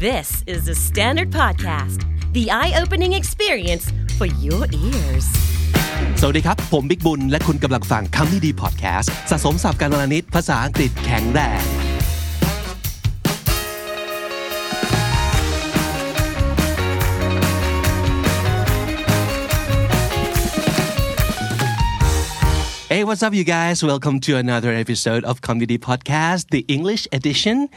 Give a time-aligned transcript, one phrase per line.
[0.00, 5.26] This is the Standard Podcast, the eye opening experience for your ears.
[6.20, 11.64] สวัสดีครับ ผมบิ๊กบุญ และคุณกำลังฟังคำนี้ดีพอดแคสต์สะสมสับการวลนิดภาษาอังกฤษแข็งแรง
[22.92, 23.78] Hey, what's up, you guys?
[23.82, 27.68] Welcome to another episode of Comedy Podcast, the English edition.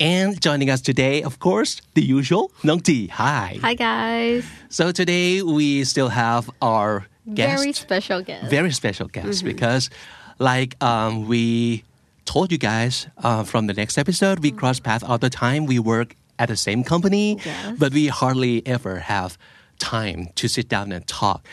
[0.00, 3.08] And joining us today, of course, the usual, Nong T.
[3.08, 3.58] Hi.
[3.60, 4.44] Hi guys.
[4.70, 7.60] So today we still have our guest.
[7.62, 8.48] Very special guest.
[8.50, 9.90] very special guest because
[10.38, 11.84] like um, we
[12.24, 15.78] told you guys uh, from the next episode we cross paths all the time we
[15.78, 17.76] work at the same company Yes.
[17.78, 19.36] but we hardly ever have
[19.78, 21.44] time to sit down and talk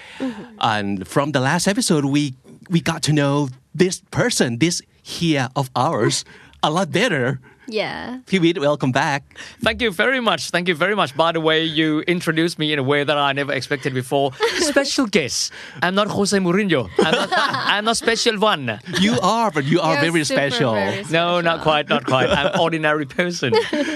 [0.61, 2.33] and from the last episode we
[2.69, 6.23] we got to know this person this here of ours
[6.63, 8.19] a lot better yeah.
[8.25, 9.23] Pivit, welcome back
[9.61, 10.49] Thank you very much.
[10.51, 11.15] Thank you very much.
[11.15, 14.33] By the way, you introduced me in a way that I never expected before.
[14.59, 15.51] Special guest.
[15.81, 16.89] I'm not Jose Mourinho.
[16.99, 18.79] I'm not, I'm not special one.
[18.99, 22.29] you are but you are You're very super, special very No, not quite, not quite.
[22.29, 23.53] I'm ordinary person.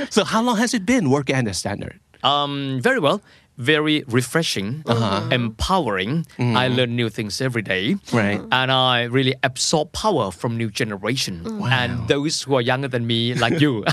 [0.09, 3.21] so how long has it been working at the standard Um, very well.
[3.61, 5.29] Very refreshing, uh-huh.
[5.29, 6.25] empowering.
[6.41, 6.57] Mm.
[6.57, 8.41] I learn new things every day, Right.
[8.51, 11.69] And I really absorb power from new generation mm.
[11.69, 13.85] and those who are younger than me, like you.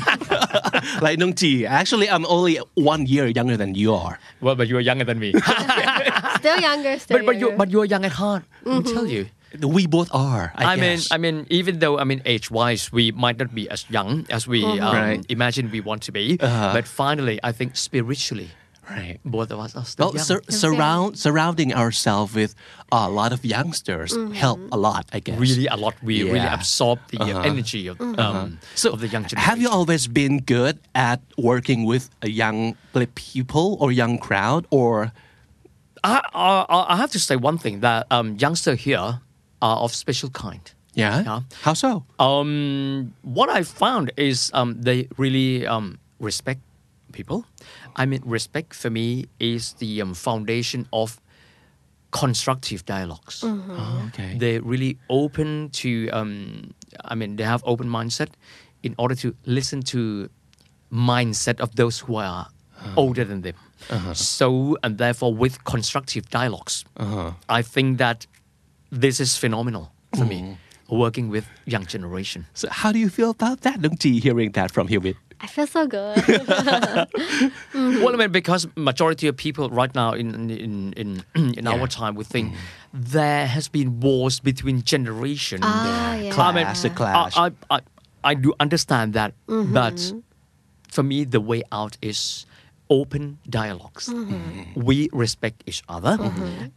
[1.04, 4.76] like Nung T, actually I'm only one year younger than you are well, but you
[4.76, 5.32] are younger than me.
[6.38, 6.98] Still younger.
[6.98, 8.44] Still but but you but you are young at heart.
[8.64, 8.94] Let me mm-hmm.
[8.94, 9.26] tell you.
[9.64, 10.52] We both are.
[10.54, 11.00] I, I mean.
[11.10, 14.60] I mean, even though I mean, age-wise, we might not be as young as we
[14.62, 14.84] mm-hmm.
[14.84, 15.24] um, Right.
[15.32, 16.72] imagine we want to be, Uh-huh.
[16.76, 18.52] but finally, I think spiritually,
[18.90, 19.18] right.
[19.24, 20.24] both of us are still Well, young.
[20.24, 22.54] sur- surround surrounding ourselves with
[22.92, 25.04] a lot of youngsters help a lot.
[25.12, 25.38] I guess.
[25.38, 25.94] really a lot.
[26.02, 27.50] We really absorb the uh Uh-huh.
[27.52, 29.48] energy of um, So, of the young generation.
[29.50, 32.76] have you always been good at working with a young
[33.14, 35.12] people or young crowd, or
[36.04, 39.20] I, I, I have to say one thing that um, youngster here
[39.60, 40.62] are of special kind.
[40.94, 41.22] yeah?
[41.22, 41.40] Yeah.
[41.62, 42.04] How so?
[42.18, 46.60] Um, what I found is um, they really um, respect
[47.12, 47.44] people.
[47.98, 51.20] I mean, respect for me is the um, foundation of
[52.10, 53.42] constructive dialogues.
[53.44, 54.36] Oh, okay.
[54.38, 56.08] They're really open to.
[56.10, 58.28] Um, I mean, they have open mindset
[58.82, 60.30] in order to listen to
[60.92, 62.46] mindset of those who are
[62.78, 62.94] uh-huh.
[62.96, 63.54] older than them.
[63.90, 64.14] Uh-huh.
[64.14, 67.32] So, and therefore, with constructive dialogues, uh-huh.
[67.48, 68.26] I think that
[68.90, 70.96] this is phenomenal for me mm-hmm.
[70.96, 72.46] working with young generation.
[72.54, 74.20] so, how do you feel about that, Nung T?
[74.20, 75.16] Hearing that from Hewitt.
[75.40, 76.18] I feel so good.
[77.78, 78.02] Mm-hmm.
[78.02, 81.22] Well, I mean, because majority of people right now in in in,
[81.54, 82.54] in our time, we think
[82.92, 85.60] there has been wars between generation.
[85.62, 86.34] Ah, yeah.
[86.36, 87.36] I mean, Clash.
[87.36, 87.80] I, I, I,
[88.24, 89.72] I do understand that, mm-hmm.
[89.72, 90.12] but
[90.90, 92.46] for me, the way out is
[92.90, 94.08] open dialogues.
[94.08, 94.82] Mm-hmm.
[94.82, 96.18] We respect each other,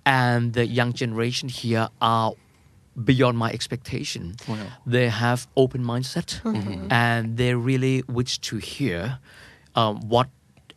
[0.06, 2.34] and the young generation here are
[2.96, 4.36] beyond my expectation.
[4.86, 6.42] They have open mindset,
[6.92, 9.20] and they really wish to hear
[9.76, 10.28] um, what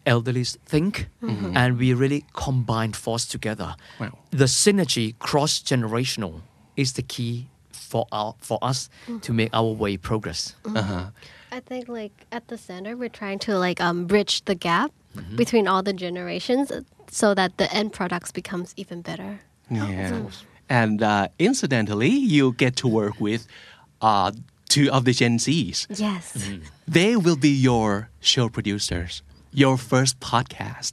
[0.06, 3.74] elderly think, and we really combine force together.
[3.98, 4.18] Wow.
[4.30, 6.42] The synergy cross generational
[6.76, 8.88] is the key for our for us
[9.22, 10.54] to make our way progress.
[10.66, 15.36] I think like at the center, we're trying to like um bridge the gap Mm-hmm.
[15.36, 19.38] between all the generations, uh, so that the end products becomes even better.
[19.70, 20.10] Yeah.
[20.68, 23.46] And uh, incidentally, you get to work with
[24.00, 24.32] uh,
[24.68, 25.86] two of the Gen Zs.
[25.98, 26.48] Yes.
[26.88, 30.92] They will be your show producers, your first podcast,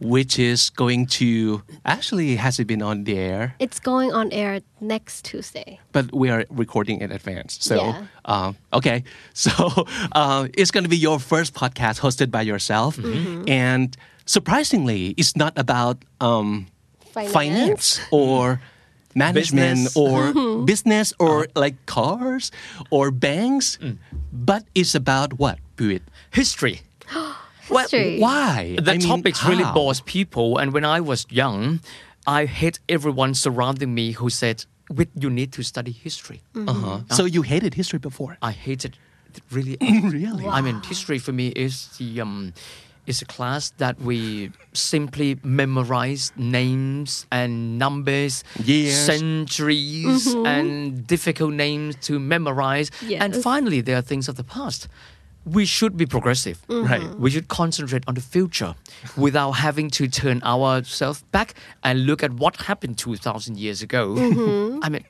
[0.00, 4.60] which is going to actually has it been on the air, It's going on air
[4.80, 5.78] next Tuesday.
[5.92, 7.58] but we are recording in advance.
[7.60, 8.06] So, Yeah.
[8.24, 9.04] um, okay,
[9.34, 9.52] so
[10.12, 12.98] uh, it's going to be your first podcast hosted by yourself,
[13.46, 16.66] and surprisingly, it's not about um,
[17.14, 18.60] finance or
[19.14, 19.96] management Business.
[19.96, 22.50] or business or like cars
[22.90, 23.78] or banks,
[24.32, 25.58] but it's about what?
[25.76, 26.02] Buit.
[26.30, 26.80] History.
[27.68, 28.18] History.
[28.18, 28.76] Why?
[28.80, 31.80] The I mean, topics really bores people, and when I was young,
[32.26, 37.00] I hate everyone surrounding me who said, "Wait, you need to study history." Uh-huh.
[37.10, 38.36] So you hated history before?
[38.42, 38.96] I hated
[39.36, 39.76] it really.
[40.12, 40.46] Really?
[40.46, 42.52] I mean, history for me is the um,
[43.06, 48.94] is a class that we simply memorize names and numbers, Years.
[48.94, 50.46] centuries, mm-hmm.
[50.46, 52.90] and difficult names to memorize.
[53.10, 54.88] And finally, there are things of the past.
[55.44, 56.64] We should be progressive.
[56.68, 56.92] Mm-hmm.
[56.92, 57.18] Right.
[57.18, 58.74] We should concentrate on the future
[59.16, 64.14] without having to turn ourselves back and look at what happened 2,000 years ago.
[64.14, 64.78] Mm-hmm.
[64.84, 65.04] I mean,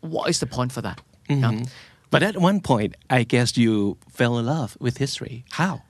[0.00, 1.02] what is the point for that?
[1.28, 1.64] Yeah?
[2.10, 5.44] But at one point, I guess you fell in love with history.
[5.50, 5.82] How?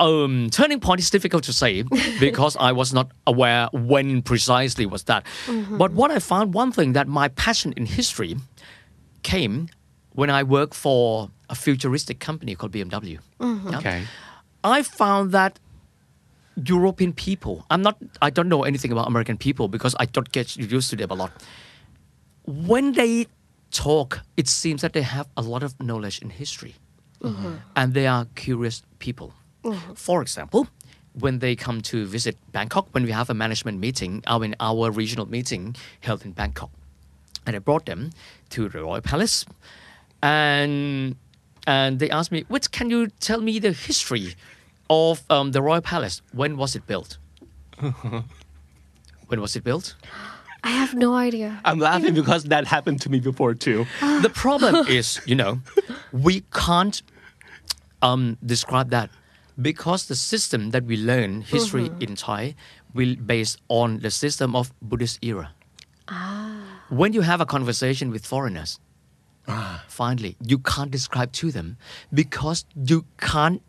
[0.00, 1.82] Um, turning point is difficult to say
[2.20, 5.24] because I was not aware when precisely was that.
[5.46, 5.76] Mm-hmm.
[5.76, 8.36] But what I found, one thing that my passion in history
[9.22, 9.68] came
[10.12, 13.18] when I worked for a futuristic company called BMW.
[13.38, 13.70] Mm-hmm.
[13.70, 13.78] Yeah.
[13.78, 14.02] Okay.
[14.64, 15.58] I found that
[16.64, 20.56] European people, I'm not, I don't know anything about American people because I don't get
[20.56, 21.30] used to them a lot.
[22.46, 23.26] When they
[23.70, 26.74] talk, it seems that they have a lot of knowledge in history
[27.22, 27.54] mm-hmm.
[27.76, 29.32] and they are curious people.
[29.94, 30.68] For example,
[31.14, 34.90] when they come to visit Bangkok, when we have a management meeting, I mean our
[34.90, 36.70] regional meeting held in Bangkok,
[37.46, 38.10] and I brought them
[38.50, 39.44] to the Royal Palace,
[40.22, 41.16] and
[41.66, 44.34] and they asked me, "Which can you tell me the history
[44.88, 46.22] of um, the Royal Palace?
[46.32, 47.18] When was it built?
[49.28, 49.96] when was it built?"
[50.62, 51.58] I have no idea.
[51.64, 53.86] I'm laughing because that happened to me before too.
[54.00, 55.60] the problem is, you know,
[56.12, 57.00] we can't
[58.02, 59.08] um, describe that
[59.60, 62.54] because the system that we learn history in Thai
[62.94, 65.52] will based on the system of Buddhist era.
[66.08, 66.82] Ah.
[66.88, 68.80] When you have a conversation with foreigners,
[69.46, 69.84] ah.
[69.88, 71.76] finally, you can't describe to them
[72.12, 73.62] because you can't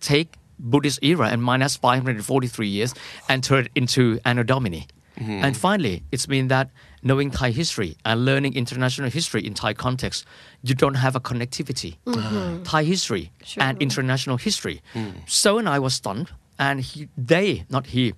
[0.00, 2.94] take Buddhist era and minus 543 years
[3.28, 4.86] and turn it into Anno Domini.
[5.22, 5.44] Mm-hmm.
[5.44, 6.70] And finally, it's mean that
[7.02, 10.24] knowing Thai history and learning international history in Thai context,
[10.62, 11.96] you don't have a connectivity.
[12.06, 12.62] Mm-hmm.
[12.64, 14.82] Thai history and international history.
[14.94, 15.14] Mm.
[15.26, 18.14] So and I was stunned, and he, they, not he,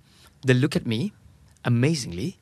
[0.46, 1.12] they look at me
[1.64, 2.38] amazingly.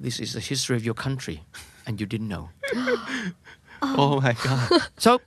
[0.00, 1.42] This is the history of your country,
[1.86, 2.50] and you didn't know.
[3.80, 3.94] Oh.
[3.98, 4.82] oh my god.
[4.98, 5.20] So,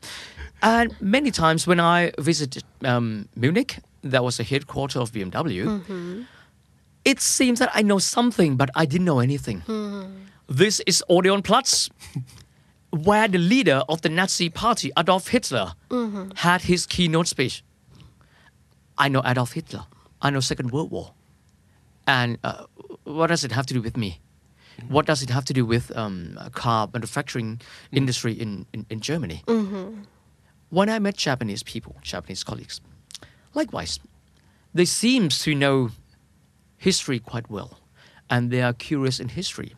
[0.62, 5.66] and many times when I visited um, Munich, that was the headquarters of BMW.
[5.66, 6.24] Mm-hmm.
[7.04, 9.64] It seems that I know something, but I didn't know anything.
[10.48, 11.90] This is Odeonsplatz,
[12.92, 15.74] where the leader of the Nazi Party, Adolf Hitler,
[16.36, 17.64] had his keynote speech.
[18.98, 19.86] I know Adolf Hitler.
[20.22, 21.14] I know Second World War,
[22.06, 22.66] and uh,
[23.06, 24.20] what does it have to do with me?
[24.88, 27.62] What does it have to do with um, car manufacturing
[27.92, 29.44] industry in, in, in Germany?
[30.70, 32.82] when I met Japanese people, Japanese colleagues,
[33.54, 34.00] likewise,
[34.74, 35.90] they seem to know
[36.82, 37.72] history quite well,
[38.30, 39.72] and they are curious in history.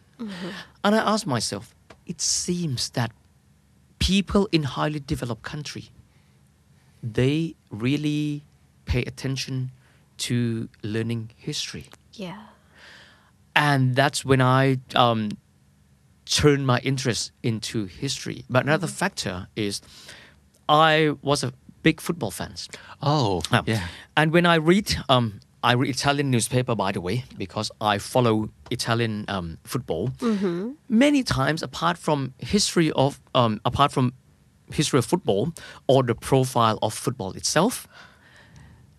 [0.84, 3.12] And I ask myself, it seems that
[4.00, 5.86] people in highly developed country,
[7.16, 8.44] they really
[8.86, 9.72] pay attention
[10.18, 12.40] to learning history Yeah.
[13.56, 15.30] and that's when I um,
[16.26, 18.46] turned my interest into history.
[18.50, 19.82] But another factor is
[20.70, 21.52] I was a
[21.82, 22.54] big football fan.
[23.02, 23.88] Oh, Um, yeah.
[24.16, 28.50] And when I read, um, I read Italian newspaper by the way because I follow
[28.70, 30.12] Italian um, football.
[30.90, 34.14] Many times, apart from history of, um, apart from
[34.74, 35.54] history of football
[35.88, 37.88] or the profile of football itself,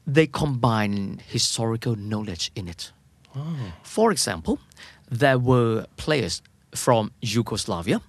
[0.07, 2.93] they combine historical knowledge in it.
[3.83, 4.59] For example,
[5.11, 6.41] there were players
[6.75, 8.01] from Yugoslavia.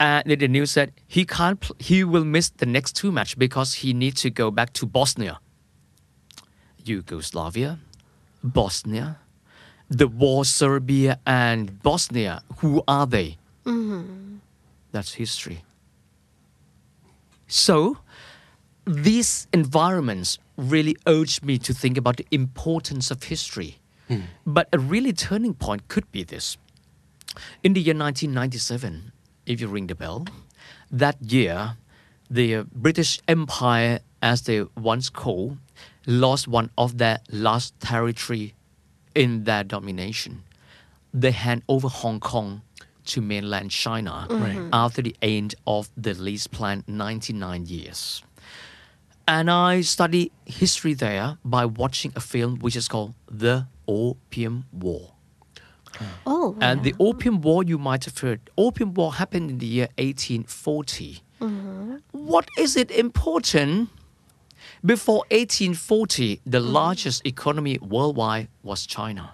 [0.00, 1.58] And the news said he can't.
[1.60, 4.86] Pl- he will miss the next two match because he needs to go back to
[4.86, 5.38] Bosnia.
[6.84, 7.78] Yugoslavia,
[8.42, 9.18] Bosnia,
[9.88, 12.42] the war Serbia and Bosnia.
[12.58, 13.38] Who are they?
[13.64, 14.36] Mm-hmm.
[14.92, 15.64] That's history.
[17.48, 17.98] So,
[18.86, 23.78] these environments really urged me to think about the importance of history.
[24.08, 24.20] Hmm.
[24.46, 26.56] But a really turning point could be this.
[27.62, 29.12] In the year 1997,
[29.46, 30.26] if you ring the bell,
[30.90, 31.76] that year,
[32.30, 35.58] the British Empire, as they once called,
[36.06, 38.54] lost one of their last territory
[39.14, 40.42] in their domination.
[41.12, 42.62] They hand over Hong Kong
[43.06, 44.70] to mainland China mm-hmm.
[44.72, 48.22] after the end of the lease plan 99 years.
[49.26, 55.12] And I study history there by watching a film which is called The Opium War.
[56.00, 56.06] Oh.
[56.26, 59.88] oh and the Opium War, you might have heard, Opium War happened in the year
[59.96, 61.20] 1840.
[61.40, 61.94] Mm-hmm.
[62.12, 63.88] What is it important?
[64.84, 66.68] Before 1840, the mm-hmm.
[66.68, 69.32] largest economy worldwide was China.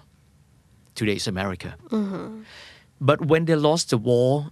[0.95, 1.75] Today's America.
[1.89, 2.43] Mm-hmm.
[3.01, 4.51] But when they lost the war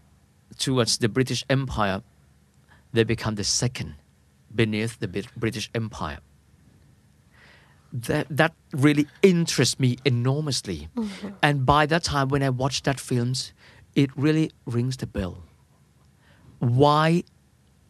[0.57, 2.01] towards the British Empire,
[2.91, 3.95] they become the second
[4.53, 6.19] beneath the British Empire.
[7.93, 10.89] That, that really interests me enormously.
[10.97, 11.29] Mm-hmm.
[11.41, 13.53] And by that time, when I watched that films,
[13.95, 15.43] it really rings the bell.
[16.59, 17.23] Why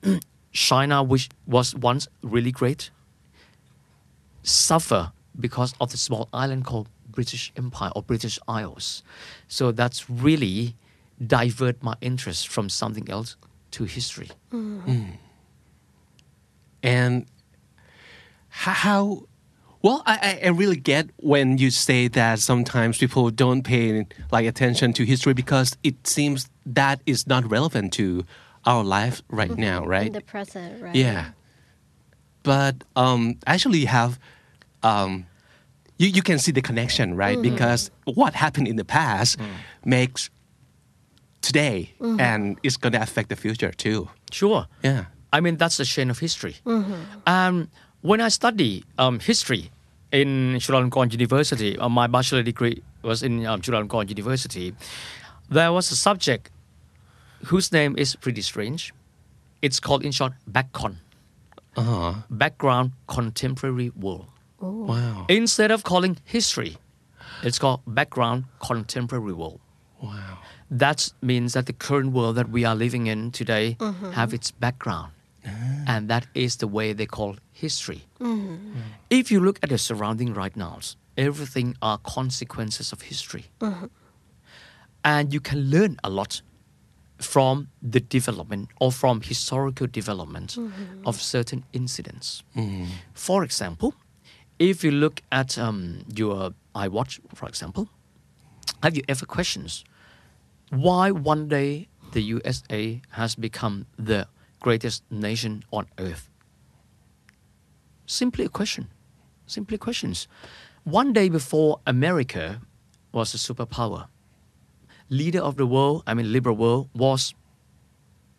[0.51, 2.91] China, which was once really great,
[4.49, 9.03] suffer because of the small island called British Empire or British Isles.
[9.47, 10.75] So that's really
[11.25, 13.35] divert my interest from something else
[13.71, 14.29] to history.
[14.51, 14.89] Mm-hmm.
[14.89, 15.11] Mm.
[16.81, 17.25] And
[18.49, 19.23] how
[19.81, 24.45] well I, I- I really get when you say that sometimes people don't pay like
[24.45, 28.25] attention to history because it seems that is not relevant to
[28.65, 29.61] our life right mm-hmm.
[29.61, 30.95] now In right the present, right?
[30.95, 31.31] yeah
[32.43, 34.19] but um actually you have
[34.83, 35.25] um
[35.97, 39.37] you, you can see the connection right because what happened in the past
[39.85, 40.29] makes
[41.41, 44.67] today and it's going to affect the future too Sure.
[44.83, 46.55] yeah I mean, that's the chain of history.
[47.27, 47.69] Um,
[48.01, 49.69] when I study um, history
[50.11, 54.73] in Chulalongkorn University, uh, my bachelor degree was in um, Chulalongkorn University.
[55.47, 56.49] There was a subject
[57.45, 58.91] whose name is pretty strange.
[59.61, 60.95] It's called, in short, BackCon,
[61.77, 64.25] uh-huh Background Contemporary World.
[64.61, 66.77] Wow Instead of calling history,
[67.43, 69.59] it's called Background Contemporary World.
[70.01, 70.37] wow
[70.71, 74.11] that means that the current world that we are living in today Mm-hmm.
[74.11, 75.11] have its background
[75.87, 78.81] and that is the way they call history Mm-hmm.
[79.09, 80.79] if you look at the surrounding right now
[81.17, 83.85] everything are consequences of history Mm-hmm.
[85.03, 86.41] and you can learn a lot
[87.19, 91.07] from the development or from historical development Mm-hmm.
[91.07, 92.43] of certain incidents
[93.13, 93.93] for example
[94.59, 97.89] if you look at um, your iWatch for example
[98.83, 99.83] have you ever questions
[100.69, 104.27] why one day the USA has become the
[104.59, 106.29] greatest nation on earth?
[108.05, 108.89] Simply a question.
[109.45, 110.27] Simply questions.
[110.83, 112.61] One day before America
[113.11, 114.07] was a superpower,
[115.09, 117.33] leader of the world, I mean liberal world, was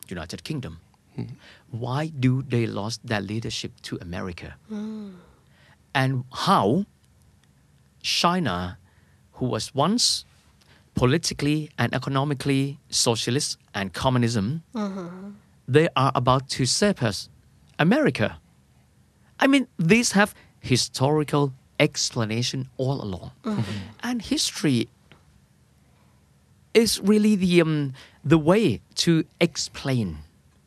[0.09, 0.81] United Kingdom.
[1.71, 4.57] Why do they lost their leadership to America?
[5.95, 6.87] And how
[8.03, 8.79] China,
[9.33, 10.25] who was once
[10.95, 15.31] politically and economically socialist and communism, mm-hmm.
[15.67, 17.29] they are about to surpass
[17.79, 18.39] America.
[19.39, 23.63] I mean, these have historical explanation all along, mm-hmm.
[24.03, 24.89] and history
[26.75, 30.19] is really the um, the way to explain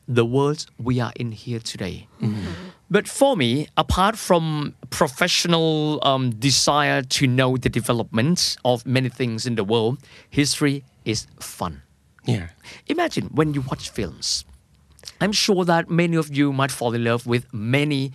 [0.08, 2.08] the world we are in here today.
[2.22, 2.73] Mm-hmm.
[2.94, 9.48] But for me, apart from professional um, desire to know the development of many things
[9.48, 9.98] in the world,
[10.30, 11.82] history is fun.
[12.26, 12.48] yeah
[12.96, 14.46] Imagine when you watch films.
[15.20, 18.12] I'm sure that many of you might fall in love with many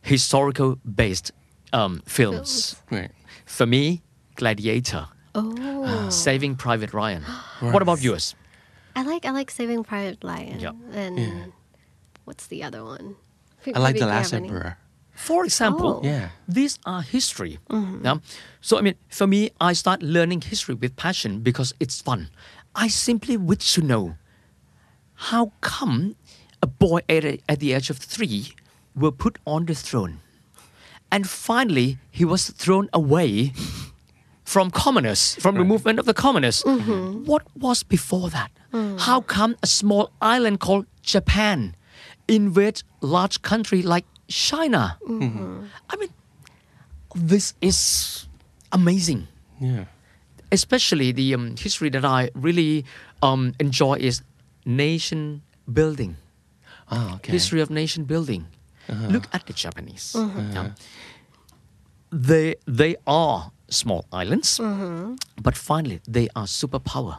[0.00, 1.30] historical based
[1.74, 2.76] um, films.
[2.90, 3.12] right
[3.44, 4.00] For me,
[4.36, 6.08] Gladiator, Oh.
[6.24, 7.22] Saving Private Ryan.
[7.60, 8.34] What about yours?
[8.96, 10.58] I like I like Saving Private Ryan.
[10.60, 10.74] Yep.
[10.92, 11.52] And
[12.24, 13.16] what's the other one?
[13.74, 14.76] I like the last have emperor
[15.14, 16.06] For example, Oh.
[16.06, 16.28] Yeah.
[16.48, 17.58] these are history.
[17.70, 18.18] Yeah?
[18.60, 22.28] So, I mean, for me, I start learning history with passion because it's fun.
[22.74, 24.16] I simply wish to know
[25.30, 26.16] how come
[26.62, 28.54] a boy at, at the age of three
[28.96, 30.20] were put on the throne.
[31.10, 33.52] And finally, he was thrown away
[34.44, 36.62] from commoners, from the movement of the commoners.
[36.64, 38.50] What was before that?
[39.06, 41.76] How come a small island called Japan
[42.32, 44.96] invade large country like China?
[45.04, 45.68] Mm-hmm.
[45.90, 46.08] I mean,
[47.14, 48.26] this is
[48.72, 49.28] amazing.
[49.60, 49.84] yeah
[50.52, 52.84] Especially the um, history that I really
[53.22, 54.20] um, enjoy is
[54.64, 56.16] nation building
[56.90, 58.46] oh okay history of nation building.
[58.88, 59.08] Uh-huh.
[59.08, 60.12] Look at the Japanese.
[60.12, 60.38] Mm-hmm.
[60.38, 60.52] Uh-huh.
[60.52, 60.70] Yeah.
[62.12, 65.16] They they are small islands, mm-hmm.
[65.40, 67.16] but finally they are superpower.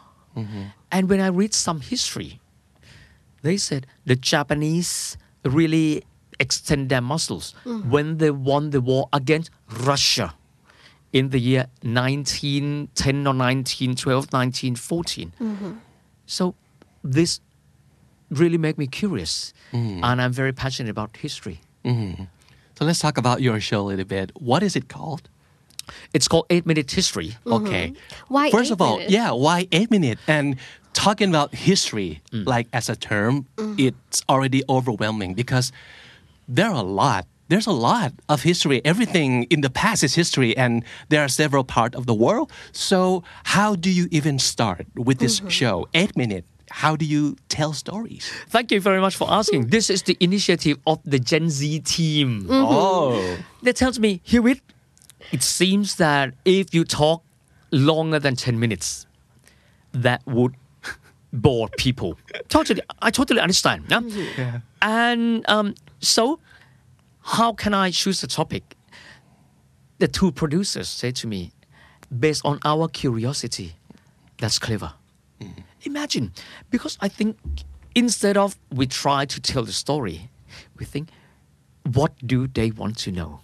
[0.90, 2.42] And when I read some history,
[3.44, 6.04] they said the Japanese really
[6.40, 10.34] extend their muscles when they won the war against Russia
[11.12, 15.34] in the year 1910 or 1912, 1914.
[15.40, 15.72] Mm-hmm.
[16.26, 16.56] So
[17.04, 17.40] this
[18.30, 20.00] really make me curious mm.
[20.02, 21.62] and i'm very passionate about history.
[21.86, 22.24] Mm-hmm.
[22.76, 24.32] So let's talk about your show a little bit.
[24.40, 25.30] What is it called?
[26.14, 27.36] It's called 8 minute history.
[27.46, 27.90] Okay.
[27.90, 28.34] Mm-hmm.
[28.34, 29.14] Why first eight of all minutes?
[29.14, 30.18] yeah why eight minute?
[30.28, 30.58] And
[30.94, 32.46] talking about history mm.
[32.46, 33.80] like as a term mm.
[33.80, 35.72] it's already overwhelming because
[36.48, 38.82] there are a lot there's a lot of history.
[38.84, 42.52] Everything in the past is history and there are several parts of the world.
[42.72, 45.50] So how do you even start with this mm-hmm.
[45.50, 45.88] show?
[45.94, 48.32] Eight minute how do you tell stories?
[48.50, 49.68] Thank you very much for asking.
[49.68, 52.44] This is the initiative of the gen z team.
[52.44, 52.52] Mm-hmm.
[52.52, 53.38] Oh.
[53.62, 54.62] That tells me Hewitt
[55.32, 55.44] it.
[55.44, 57.24] Seems that if you talk
[57.70, 59.06] longer than 10 minutes
[59.94, 60.56] that would
[61.34, 64.60] bore people totally i totally understand yeah?
[64.82, 66.40] and um, so
[67.22, 68.76] how can i choose the topic
[69.98, 71.52] the two producers said to me
[72.20, 73.74] based on our curiosity
[74.38, 74.94] that's clever
[75.84, 76.32] imagine
[76.70, 77.36] because i think
[77.96, 80.30] instead of we try to tell the story
[80.78, 81.10] we think
[81.98, 83.42] what do they want to know?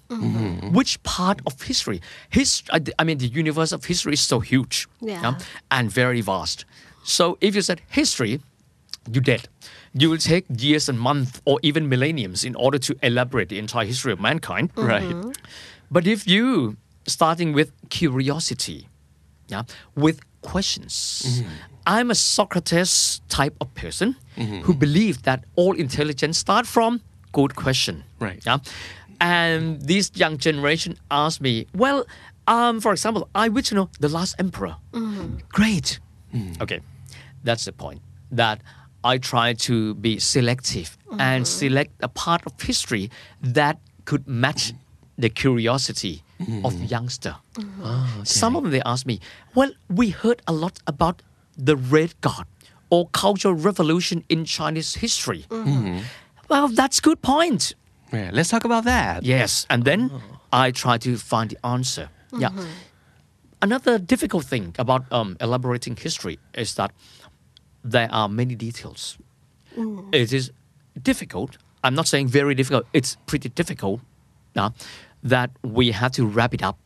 [0.71, 1.99] Which part of history?
[2.29, 5.33] His, I I mean, the universe of history is so huge Yeah.
[5.69, 6.63] and very vast.
[7.03, 8.41] So if you said history,
[9.11, 9.47] you did.
[9.93, 13.85] You will take years and months or even millenniums in order to elaborate the entire
[13.85, 14.73] history of mankind.
[14.75, 14.87] Mm-hmm.
[14.87, 15.37] Right.
[15.89, 16.77] But if you
[17.07, 18.87] starting with curiosity,
[19.47, 19.63] yeah,
[19.95, 21.23] with questions.
[21.25, 21.49] Mm-hmm.
[21.87, 24.59] I'm a Socrates type of person mm-hmm.
[24.59, 27.01] who believe that all intelligence start from
[27.31, 28.03] good question.
[28.19, 28.45] Right.
[28.45, 28.59] Yeah.
[29.19, 32.05] And this young generation asked me, well,
[32.47, 34.75] um, for example, I wish to know the last emperor.
[35.49, 35.99] Great.
[36.33, 36.61] Mm.
[36.61, 36.81] Okay.
[37.43, 38.01] That's the point.
[38.31, 38.61] That
[39.03, 41.21] I try to be selective mm-hmm.
[41.21, 43.09] and select a part of history
[43.41, 44.73] that could match
[45.17, 46.65] the curiosity mm-hmm.
[46.65, 47.35] of youngster.
[47.55, 47.81] Mm-hmm.
[47.83, 49.19] Ah, Some of them they ask me,
[49.55, 51.21] well, we heard a lot about
[51.57, 52.45] the Red Guard
[52.89, 55.45] or Cultural Revolution in Chinese history.
[56.49, 57.75] Well, that's good point.
[58.11, 59.23] Yeah, let's talk about that.
[59.23, 60.65] Yes, and then ah.
[60.65, 62.09] I try to find the answer.
[62.35, 62.49] Yeah.
[63.61, 66.91] Another difficult thing about um, elaborating history is that
[67.83, 69.17] there are many details.
[70.11, 70.51] It is
[71.01, 71.57] difficult.
[71.83, 72.85] I'm not saying very difficult.
[72.93, 74.01] It's pretty difficult.
[74.55, 74.71] uh,
[75.21, 76.77] that we have to wrap it up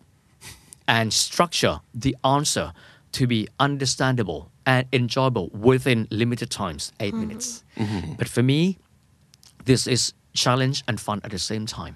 [0.88, 2.74] and structure the answer
[3.12, 7.64] to be understandable and enjoyable within limited times, 8 minutes.
[8.18, 8.80] But for me,
[9.66, 11.96] this is challenge and fun at the same time.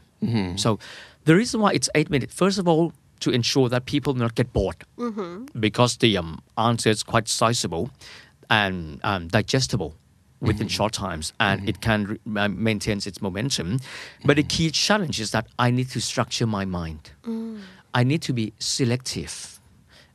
[0.58, 0.78] So
[1.26, 4.36] the reason why it's eight minutes, first of all, to ensure that people do not
[4.36, 4.76] get bored,
[5.60, 7.90] because the um, answer is quite sizable
[8.50, 9.94] and um, digestible
[10.40, 13.80] within short times, and it can re- uh, maintains its momentum.
[14.24, 17.12] But the key challenge is that I need to structure my mind.
[17.94, 19.60] I need to be selective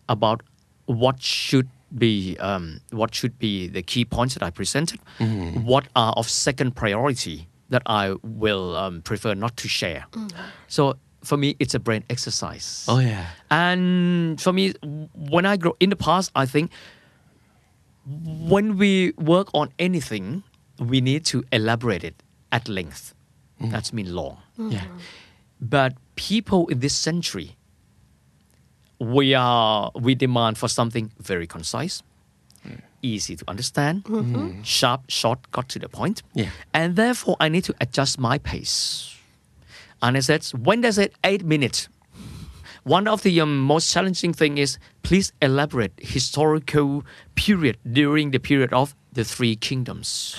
[0.08, 0.42] about
[0.86, 1.68] what should
[1.98, 5.00] be um, what should be the key points that I presented.
[5.64, 10.04] What are of second priority that I will um, prefer not to share.
[10.68, 12.84] So for me, it's a brain exercise.
[12.88, 13.26] Oh yeah.
[13.50, 14.72] And for me,
[15.14, 16.70] when I grow in the past, I think
[18.06, 20.42] when we work on anything,
[20.78, 23.14] we need to elaborate it at length.
[23.60, 23.70] Mm.
[23.70, 24.38] That's mean long.
[24.58, 24.80] Yeah.
[24.80, 24.98] Mm-hmm.
[25.60, 27.56] But people in this century,
[28.98, 32.02] we are we demand for something very concise,
[33.02, 34.36] easy to understand, mm-hmm.
[34.36, 34.64] mm.
[34.64, 36.22] sharp, short, got to the point.
[36.34, 36.50] Yeah.
[36.74, 39.11] And therefore, I need to adjust my pace.
[40.02, 41.88] And I said, when they said eight minutes,
[42.84, 47.04] one of the um, most challenging thing is please elaborate historical
[47.36, 50.36] period during the period of the three kingdoms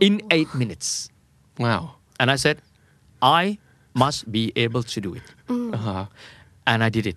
[0.00, 1.08] in eight minutes.
[1.58, 1.96] Wow.
[2.20, 2.62] And I said,
[3.20, 3.58] I
[3.94, 5.22] must be able to do it.
[5.48, 6.06] Uh-huh.
[6.66, 7.16] And I did it.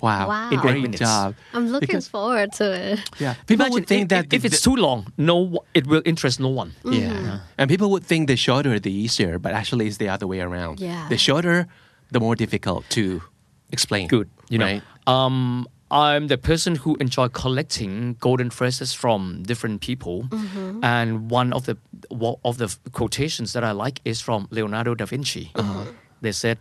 [0.00, 0.28] Wow.
[0.28, 0.48] Wow.
[0.48, 1.00] In eight Great minutes.
[1.00, 1.34] job.
[1.52, 3.00] I'm looking Because- forward to it.
[3.18, 3.34] Yeah.
[3.46, 6.40] People Imagine would think if, that if, if it's too long, no, it will interest
[6.40, 6.72] no one.
[6.84, 6.92] Mm-hmm.
[7.00, 7.40] Yeah.
[7.58, 10.80] And people would think the shorter the easier, but actually it's the other way around.
[10.80, 11.06] Yeah.
[11.08, 11.66] The shorter,
[12.10, 13.22] the more difficult to
[13.70, 14.08] explain.
[14.08, 14.66] Good, you know.
[14.66, 14.82] Right?
[15.06, 20.84] Um, I'm the person who enjoy collecting golden phrases from different people, mm-hmm.
[20.84, 21.76] and one of the
[22.10, 25.50] one of the quotations that I like is from Leonardo da Vinci.
[25.56, 25.86] Uh-huh.
[26.20, 26.58] They said,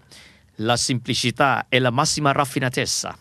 [0.58, 3.16] "La simplicità è la massima raffinatezza."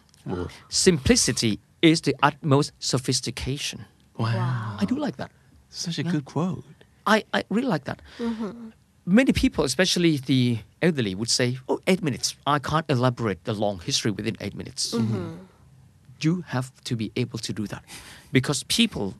[0.68, 3.85] Simplicity is the utmost sophistication.
[4.18, 4.76] Wow.
[4.81, 5.31] I do like that.
[5.70, 6.64] Such a good quote.
[7.07, 8.02] I, I really like that.
[8.18, 8.70] Mm-hmm.
[9.07, 12.37] Many people, especially the elderly, would say, Oh, eight minutes.
[12.46, 14.94] I can't elaborate the long history within eight minutes.
[14.94, 15.16] Mm-hmm.
[15.16, 15.35] Mm-hmm.
[16.20, 17.85] You have to be able to do that.
[18.33, 19.14] Because people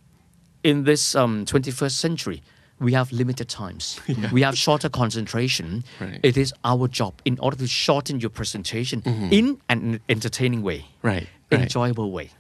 [0.65, 2.43] in this um, 21st century,
[2.81, 4.01] we have limited times.
[4.33, 5.85] We have shorter concentration.
[6.01, 6.21] Right.
[6.23, 9.33] It is our job in order to shorten your presentation mm-hmm.
[9.33, 11.29] in an entertaining way, Right.
[11.51, 11.63] right.
[11.63, 12.31] enjoyable way.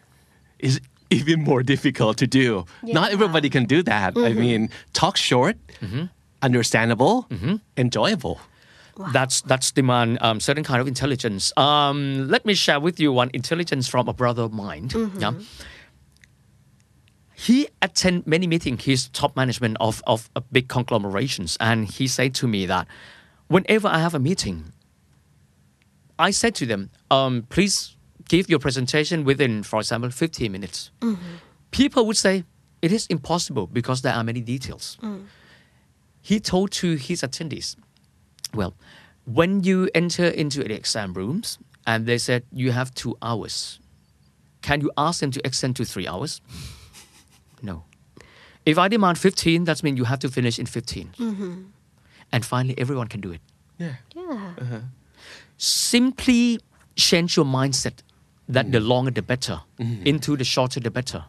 [0.59, 2.64] is even more difficult to do.
[2.83, 4.16] Not everybody can do that.
[4.16, 4.40] I mm-hmm.
[4.40, 6.05] mean, talk short, mm-hmm.
[6.42, 7.27] understandable,
[7.77, 8.38] enjoyable.
[9.12, 11.53] That's that's demand um, certain kind of intelligence.
[11.57, 14.90] Um, let me share with you one intelligence from a brother of mine.
[15.18, 15.35] Yeah.
[17.49, 18.85] He attend many meetings.
[18.85, 22.87] He's top management of of big conglomerations, and he said to me that
[23.47, 24.75] whenever I have a meeting,
[26.19, 27.97] I said to them, um, please
[28.29, 30.91] give your presentation within, for example, 15 minutes.
[31.71, 32.45] People would say
[32.83, 34.99] it is impossible because there are many details.
[36.21, 37.77] He told to his attendees,
[38.53, 38.75] well,
[39.25, 43.81] when you enter into the exam rooms and they said you have two hours,
[44.61, 46.43] can you ask them to extend to three hours?
[47.62, 47.85] No.
[48.66, 51.11] If I demand 15, that means you have to finish in 15.
[52.33, 53.40] And finally, everyone can do it.
[53.79, 53.94] Yeah.
[54.14, 54.81] Yeah.
[55.57, 56.61] Simply
[56.97, 58.03] change your mindset
[58.49, 59.61] that the longer the better
[60.05, 61.25] into the shorter the better.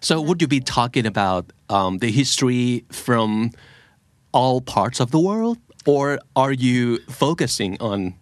[0.00, 3.50] So, would you be talking about um, the history from
[4.32, 8.14] all parts of the world, or are you focusing on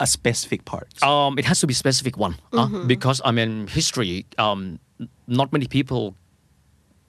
[0.00, 0.88] a specific part?
[1.02, 4.26] Um, it has to be specific one uh, because I mean history.
[4.38, 4.78] Um,
[5.26, 6.16] not many people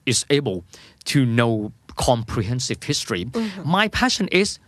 [0.06, 0.64] is able
[1.04, 3.26] to know comprehensive history.
[3.26, 3.68] Mm-hmm.
[3.68, 4.58] My passion is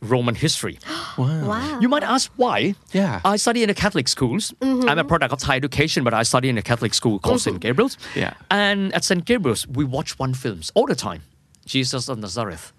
[0.00, 0.78] Roman history.
[1.18, 1.80] Wow.
[1.80, 2.74] You might ask why.
[2.92, 3.20] Yeah.
[3.24, 4.54] I study in the Catholic schools.
[4.60, 4.88] Mm-hmm.
[4.88, 7.50] I'm a product of Thai education, but I study in a Catholic school called mm-hmm.
[7.50, 7.60] St.
[7.60, 7.98] Gabriel's.
[8.14, 8.32] Yeah.
[8.50, 9.22] And at St.
[9.26, 11.22] Gabriel's, we watch one films all the time,
[11.66, 12.72] Jesus of Nazareth.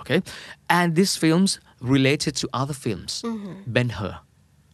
[0.00, 0.22] Okay,
[0.70, 3.22] and these films related to other films,
[3.66, 4.18] Ben Hur.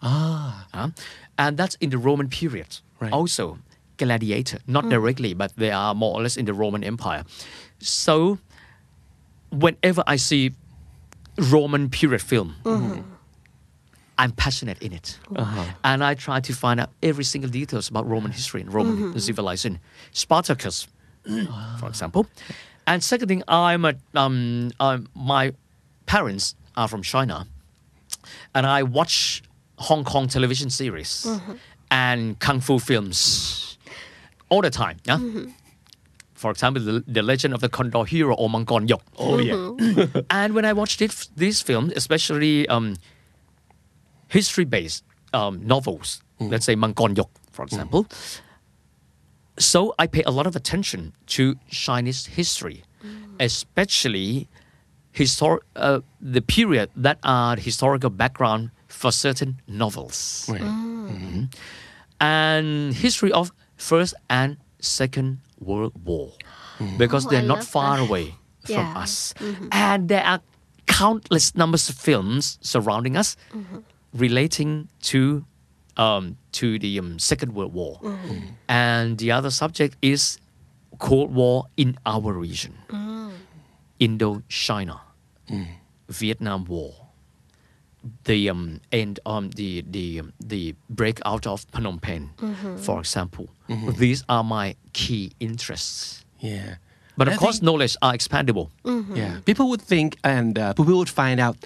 [0.02, 0.66] Ah.
[0.72, 0.90] Uh,
[1.38, 2.80] and that's in the Roman period.
[3.00, 3.12] Right.
[3.12, 3.58] Also,
[3.98, 7.24] Gladiator, not directly, but they are more or less in the Roman Empire.
[7.78, 8.38] So,
[9.50, 10.52] whenever I see
[11.38, 12.56] Roman period film,
[14.18, 15.18] I'm passionate in it,
[15.84, 19.80] and I try to find out every single details about Roman history and Roman civilization.
[20.12, 20.86] Spartacus,
[21.80, 22.26] for example,
[22.86, 25.52] and second thing, I'm a um, um, my
[26.06, 27.46] parents are from China,
[28.54, 29.42] and I watch
[29.78, 31.26] Hong Kong television series
[31.90, 33.63] and kung fu films
[34.48, 34.98] all the time.
[35.04, 35.18] Yeah.
[36.34, 39.02] For example, the, the Legend of the Condor Hero or Mangon Yok.
[39.18, 39.70] Oh yeah.
[40.30, 42.96] And when I watched it, these films, especially um,
[44.28, 48.06] history-based um, novels, let's say Mangon Yok, for example.
[49.58, 52.82] So I pay a lot of attention to Chinese history,
[53.38, 54.48] especially
[55.14, 60.60] histor- uh, the period that are the historical background for certain novels Right.
[60.60, 61.44] Mm-hmm.
[62.20, 66.32] and history of First and Second World War,
[66.78, 66.96] hmm.
[66.98, 68.02] because Oh, they're I not far that.
[68.08, 68.34] away
[68.64, 68.98] from Yeah.
[69.02, 69.68] us, mm-hmm.
[69.72, 70.40] and there are
[70.86, 73.78] countless numbers of films surrounding us mm-hmm.
[74.12, 75.44] relating to
[75.96, 78.38] um, to the um, Second World War, mm-hmm.
[78.68, 80.38] and the other subject is
[80.98, 83.30] Cold War in our region, mm.
[84.00, 85.00] Indo-China,
[85.48, 85.66] mm.
[86.08, 86.94] Vietnam War,
[88.24, 92.30] the um, end um, the the um, the breakout of Phnom Penh,
[92.78, 93.48] for example.
[93.98, 96.24] These are my key interests.
[96.40, 96.76] Yeah.
[97.16, 98.70] But I of course, think- knowledge are expandable.
[99.16, 101.56] Yeah, people would think, and uh, people would find out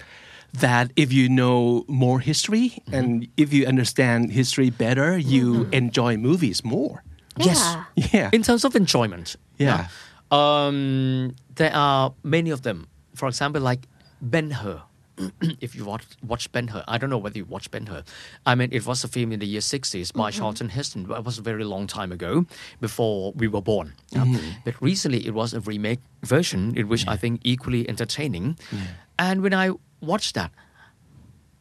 [0.53, 6.63] that if you know more history and if you understand history better, you enjoy movies
[6.63, 7.03] more.
[7.37, 7.57] Yes.
[7.95, 8.07] Yeah.
[8.13, 8.29] Yeah.
[8.33, 9.35] In terms of enjoyment.
[9.57, 9.87] Yeah.
[10.31, 12.87] Um, there are many of them.
[13.15, 13.87] For example, like
[14.21, 14.81] Ben Hur.
[15.61, 18.03] if you watch, watch Ben Hur, I don't know whether you watch Ben Hur.
[18.45, 20.39] I mean, it was a film in the year 60s by mm-hmm.
[20.39, 22.45] Charlton Heston, but it was a very long time ago
[22.79, 23.93] before we were born.
[24.11, 24.25] Yeah.
[24.25, 24.49] Mm-hmm.
[24.65, 28.57] But recently it was a remake version, in which I think equally entertaining.
[29.17, 30.51] And when I watched that,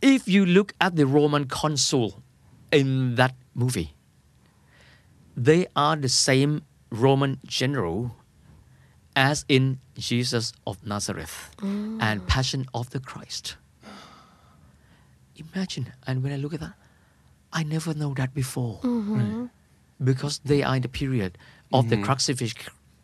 [0.00, 2.22] if you look at the Roman consul
[2.70, 3.94] in that movie,
[5.36, 8.14] they are the same Roman general
[9.18, 11.98] as in Jesus of Nazareth mm.
[12.00, 13.56] and Passion of the Christ.
[15.34, 16.74] Imagine, and when I look at that,
[17.52, 18.78] I never know that before.
[18.82, 19.46] Mm-hmm.
[20.02, 21.36] Because they are in the period
[21.72, 22.04] of the mm-hmm.
[22.04, 22.54] crucifix,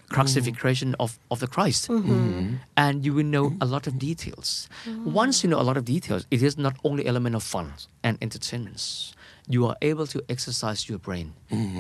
[0.09, 1.89] crucifixion of, of the Christ.
[1.89, 2.63] Mm-hmm.
[2.77, 4.69] And you will know a lot of details.
[4.85, 5.07] Mm.
[5.11, 7.73] Once you know a lot of details, it is not only element of fun
[8.05, 9.15] and entertainments.
[9.49, 11.35] You are able to exercise your brain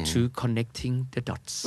[0.07, 1.65] to connecting the dots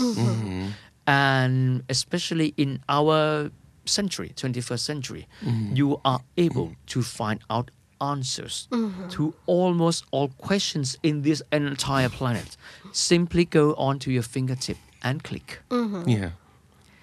[1.07, 3.49] and especially in our
[3.85, 5.73] century 21st century mm-hmm.
[5.73, 6.85] you are able mm-hmm.
[6.85, 9.07] to find out answers mm-hmm.
[9.09, 12.57] to almost all questions in this entire planet.
[12.91, 15.59] Simply go onto your fingertip and click.
[15.71, 16.31] Yeah.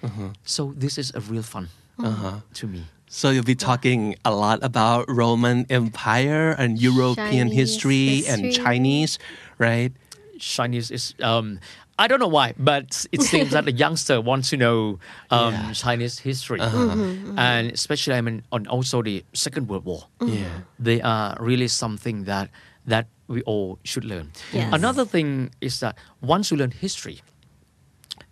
[0.03, 0.29] Uh-huh.
[0.43, 2.41] so this is a real fun uh-huh.
[2.53, 2.85] to me.
[3.07, 8.53] So you'll be talking a lot about Roman Empire and European Chinese history, and.
[8.53, 9.17] Chinese,
[9.57, 9.93] right?
[10.37, 11.59] Chinese is um,
[11.97, 14.99] I don't know why, but it seems that the youngster wants to know
[15.31, 15.71] um, Yeah.
[15.73, 20.07] Chinese history, Mm-hmm, and especially I mean on also the Second World War.
[20.21, 20.61] Yeah.
[20.79, 22.49] they are really something that
[22.85, 24.31] that we all should learn.
[24.53, 24.73] Yes.
[24.73, 27.21] Another thing is that once you learn history,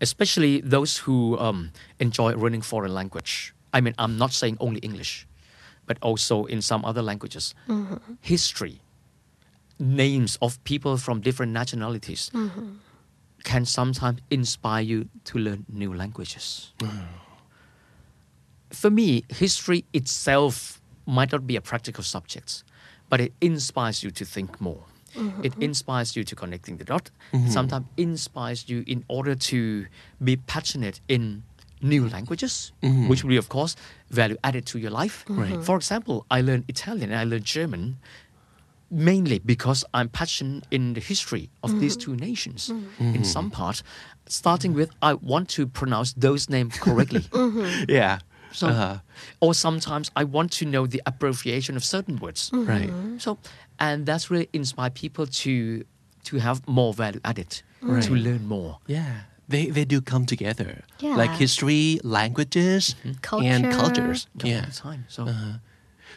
[0.01, 3.53] especially those who um, enjoy learning foreign language.
[3.73, 5.25] I mean, I'm not saying only English,
[5.87, 7.55] but also in some other languages.
[8.21, 8.81] History,
[9.79, 12.29] names of people from different nationalities,
[13.43, 16.73] can sometimes inspire you to learn new languages.
[18.71, 22.63] For me, history itself might not be a practical subject,
[23.09, 24.83] but it inspires you to think more.
[25.15, 25.43] Mm-hmm.
[25.43, 27.11] It inspires you to connecting the dot.
[27.33, 27.49] Mm-hmm.
[27.49, 29.85] Sometimes inspires you in order to
[30.23, 31.43] be passionate in
[31.83, 33.09] new languages, mm-hmm.
[33.09, 33.75] which will be, of course,
[34.09, 35.25] value added to your life.
[35.63, 37.97] For example, I learned Italian and I learned German
[38.93, 42.69] mainly because I'm passionate in the history of these two nations.
[42.69, 43.15] Mm-hmm.
[43.15, 43.83] In some part,
[44.27, 47.21] starting with I want to pronounce those names correctly.
[47.31, 47.89] Mm-hmm.
[47.89, 48.19] Yeah.
[48.51, 48.97] So, Uh-huh.
[49.41, 52.49] or sometimes I want to know the abbreviation of certain words.
[52.51, 52.69] Mm-hmm.
[52.71, 53.21] Right.
[53.21, 53.37] So,
[53.79, 55.83] and that's really inspire people to
[56.29, 58.77] to have more value added, to learn more.
[58.87, 59.21] Yeah.
[59.49, 60.83] They, they do come together.
[60.99, 61.17] Yeah.
[61.17, 63.71] Like history, languages, and Culture.
[63.71, 64.27] cultures.
[64.41, 64.65] all Yeah.
[64.65, 65.03] the time.
[65.09, 65.57] So, uh-huh.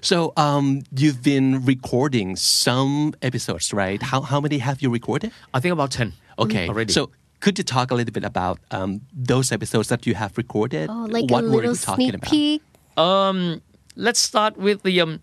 [0.01, 4.03] So um, you've been recording some episodes, right?
[4.03, 5.33] How, how many have you recorded?
[5.55, 6.13] I think about ten.
[6.39, 6.69] Okay.
[6.69, 6.93] already.
[6.93, 10.91] So could you talk a little bit about um, those episodes that you have recorded?
[10.91, 12.31] Oh, like what a were you talking sneak about?
[12.31, 12.63] peek.
[12.97, 13.63] Um,
[13.95, 15.23] let's start with the um,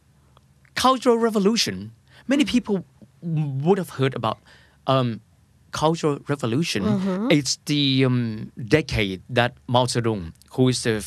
[0.76, 1.92] Cultural Revolution.
[2.28, 2.86] Many people
[3.22, 4.40] would have heard about
[4.88, 5.22] um,
[5.72, 7.28] Cultural Revolution.
[7.32, 11.02] It's the um, decade that Mao Zedong, who is the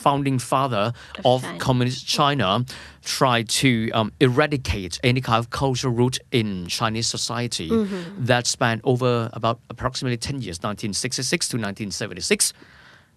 [0.00, 0.92] founding father
[1.24, 1.58] of China.
[1.58, 2.64] communist China,
[3.04, 8.24] tried to um, eradicate any kind of cultural root in Chinese society mm-hmm.
[8.24, 12.52] that spanned over about approximately 10 years, 1966 to 1976.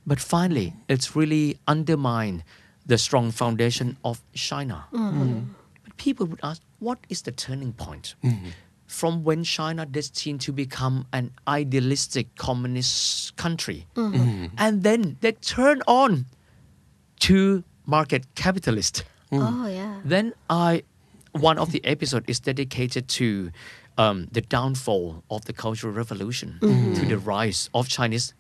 [0.06, 2.44] But finally, it's really undermined
[2.86, 4.86] the strong foundation of China.
[4.92, 5.22] Mm-hmm.
[5.22, 5.40] Mm-hmm.
[5.84, 8.16] But people would ask, what is the turning point?
[8.88, 16.26] From when China destined to become an idealistic communist country, and then they turn on
[17.24, 19.04] to market capitalist.
[19.32, 19.40] Mm.
[19.42, 20.02] Oh yeah.
[20.04, 20.84] Then I,
[21.32, 23.52] one of the episode is dedicated to
[23.98, 26.94] um, the downfall of the Cultural Revolution, mm-hmm.
[26.96, 28.34] to the rise of Chinese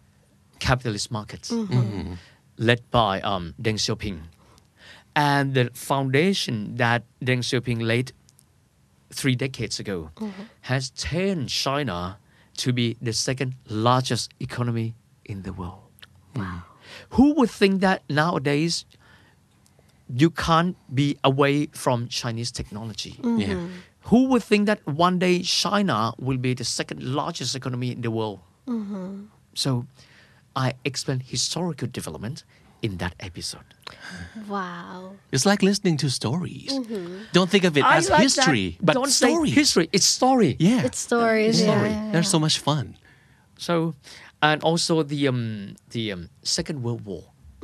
[0.59, 1.73] capitalist markets, mm-hmm.
[1.73, 2.13] Mm-hmm.
[2.57, 4.19] led by um, Deng Xiaoping,
[5.15, 8.11] and the foundation that Deng Xiaoping laid
[9.11, 10.09] three decades ago
[10.61, 12.17] has turned China
[12.57, 15.79] to be the second largest economy in the world.
[17.11, 18.85] Who would think that nowadays
[20.13, 23.17] you can't be away from Chinese technology?
[23.21, 23.39] Mm-hmm.
[23.39, 23.67] Yeah.
[24.07, 28.11] Who would think that one day China will be the second largest economy in the
[28.11, 28.39] world?
[28.67, 29.25] Mm-hmm.
[29.55, 29.85] So
[30.55, 32.43] I explain historical development
[32.81, 33.63] in that episode.
[34.47, 35.13] Wow.
[35.31, 36.67] It's like listening to stories.
[36.71, 37.23] Mm-hmm.
[37.31, 38.85] Don't think of it as like history, that.
[38.85, 39.49] but Don't story.
[39.49, 39.89] say history.
[39.93, 40.57] It's story.
[40.59, 40.83] Yeah.
[40.83, 41.59] It's stories.
[41.59, 41.75] It's Yeah.
[41.77, 41.89] story.
[41.89, 42.97] yeah, They're so much fun.
[43.57, 43.95] So,
[44.43, 47.23] and also the um, the um, Second World War.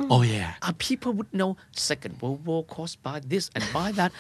[0.10, 0.54] Oh yeah.
[0.64, 4.12] Uh, people would know Second World War caused by this and by that,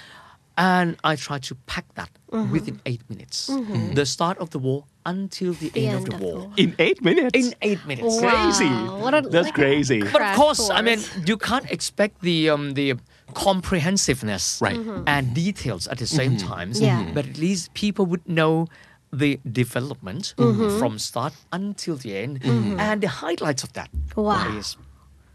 [0.57, 2.09] and I try to pack that
[2.51, 3.49] within eight minutes.
[3.95, 6.51] The start of the war until the, end, of the war.
[6.57, 7.31] In eight minutes.
[7.33, 8.21] In eight minutes.
[8.21, 8.29] Wow.
[8.29, 8.69] crazy.
[9.01, 9.99] What a, That's like, crazy.
[10.01, 12.95] But of Crash course, I mean, you can't expect the um, the
[13.33, 14.79] comprehensiveness Right.
[15.07, 16.71] and details at the same time.
[16.73, 17.09] Yeah.
[17.13, 18.67] But at least people would know
[19.11, 23.89] the development from start until the end and the highlights of that.
[24.15, 24.55] Wow.
[24.57, 24.77] is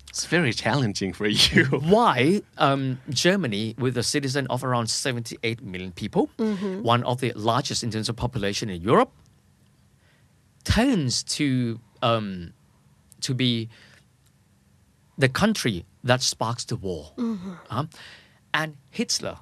[0.09, 1.65] It's very challenging for you.
[1.95, 6.31] why um, Germany, with a citizen of around 78 million people,
[6.83, 9.11] one of the largest in terms of population in Europe,
[10.63, 12.53] tends to um,
[13.23, 13.69] to be
[15.19, 17.13] the country that sparks the war.
[17.71, 17.89] Um,
[18.53, 19.39] and Hitler,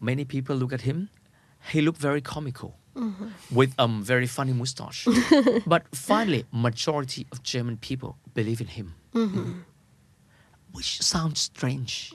[0.00, 1.08] many people look at him,
[1.70, 2.78] he looked very comical.
[2.96, 3.54] Mm-hmm.
[3.54, 5.06] With a um, very funny mustache,
[5.66, 8.94] but finally, majority of German people believe in him.
[9.14, 9.38] Mm-hmm.
[9.38, 9.60] Mm-hmm.
[10.72, 12.12] Which sounds strange.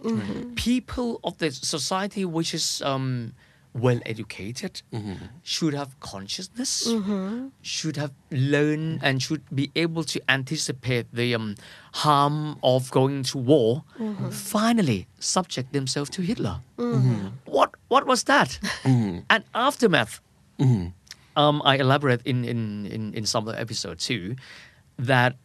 [0.56, 3.34] People of the society which is um,
[3.74, 4.82] well educated
[5.44, 6.88] should have consciousness,
[7.62, 11.56] should have learned, and should be able to anticipate the um,
[11.94, 13.84] harm of going to war.
[14.32, 16.60] Finally, subject themselves to Hitler.
[17.46, 18.60] What what was that?
[19.30, 20.20] And aftermath.
[20.62, 20.88] Mm-hmm.
[21.36, 24.36] Um, I elaborate in, in, in, in some of the episode too
[25.00, 25.36] that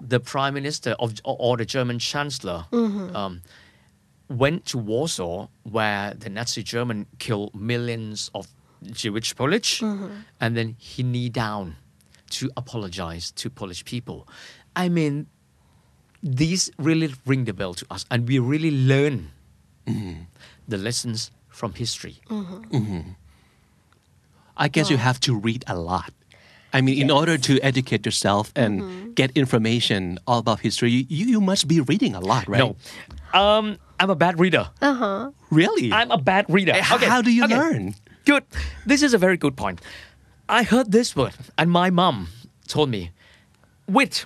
[0.00, 3.14] the prime minister of or the German chancellor mm-hmm.
[3.16, 3.42] um,
[4.28, 8.46] went to Warsaw, where the Nazi German killed millions of
[8.90, 10.08] Jewish Polish, mm-hmm.
[10.40, 11.76] and then he knee down
[12.30, 14.28] to apologize to Polish people.
[14.76, 15.26] I mean,
[16.22, 19.30] these really ring the bell to us, and we really learn
[20.68, 22.20] the lessons from history.
[24.58, 26.12] I guess you have to read a lot.
[26.72, 29.12] I mean, in order to educate yourself and mm-hmm.
[29.12, 32.58] get information all about history, you, you must be reading a lot, right?
[32.58, 32.76] No,
[33.32, 34.68] um, I'm a bad reader.
[34.82, 35.30] Uh-huh.
[35.50, 35.92] Really?
[35.92, 36.72] I'm a bad reader.
[36.72, 37.94] H- how do you learn?
[38.26, 38.44] Good.
[38.84, 39.80] This is a very good point.
[40.48, 42.28] I heard this word, and my mom
[42.66, 43.12] told me,
[43.86, 44.24] "Wait,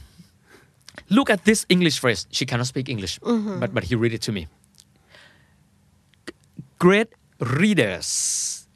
[1.11, 3.59] look at this English phrase." She cannot speak English, mm-hmm.
[3.61, 4.47] but but he read it to me.
[6.79, 8.66] Great readers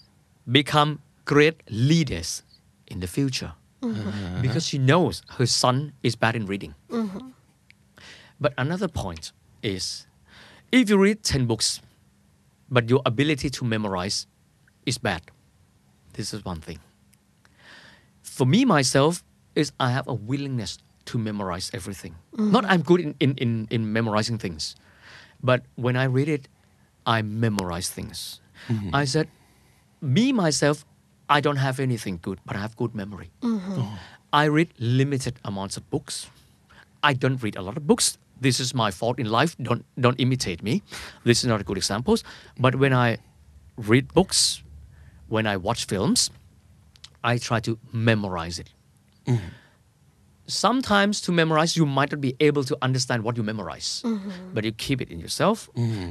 [0.47, 2.43] become great leaders
[2.87, 4.41] in the future mm-hmm.
[4.41, 6.73] because she knows her son is bad in reading.
[6.89, 7.35] Mm-hmm.
[8.41, 10.07] But another point is,
[10.73, 11.83] if you read ten books,
[12.71, 14.27] but your ability to memorize
[14.87, 15.23] is bad.
[16.15, 16.79] This is one thing.
[18.23, 19.23] For me myself,
[19.55, 22.15] is I have a willingness to memorize everything.
[22.35, 22.53] Mm-hmm.
[22.53, 24.77] Not I'm good in, in, in, in memorizing things,
[25.43, 26.49] But when I read it,
[27.05, 28.41] I memorize things.
[28.93, 29.29] I said,
[30.01, 30.85] me myself,
[31.29, 33.31] I don't have anything good, but I have good memory.
[33.43, 33.81] Mm-hmm.
[33.81, 33.99] Oh.
[34.33, 36.29] I read limited amounts of books.
[37.03, 38.19] I don't read a lot of books.
[38.41, 39.57] This is my fault in life.
[39.59, 40.83] Don't don't imitate me.
[41.25, 42.19] This is not a good example.
[42.59, 43.19] But when I
[43.77, 44.63] read books,
[45.29, 46.31] when I watch films,
[47.25, 48.71] I try to memorize it.
[49.27, 49.49] Mm-hmm.
[50.49, 54.55] Sometimes to memorize, you might not be able to understand what you memorize, mm-hmm.
[54.55, 55.69] but you keep it in yourself.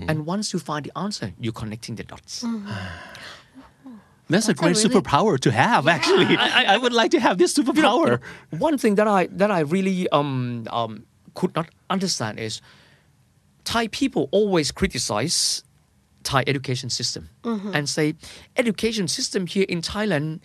[0.09, 2.43] And once you find the answer, you're connecting the dots.
[4.27, 5.87] That's, a That's a great really- superpower to have.
[5.87, 8.19] Actually, I, I, would like to have this You know, superpower.
[8.49, 12.61] one thing that I that I really um, um, could not understand is
[13.63, 15.63] Thai people always criticize
[16.23, 18.15] Thai education system and say
[18.57, 20.39] education system here in Thailand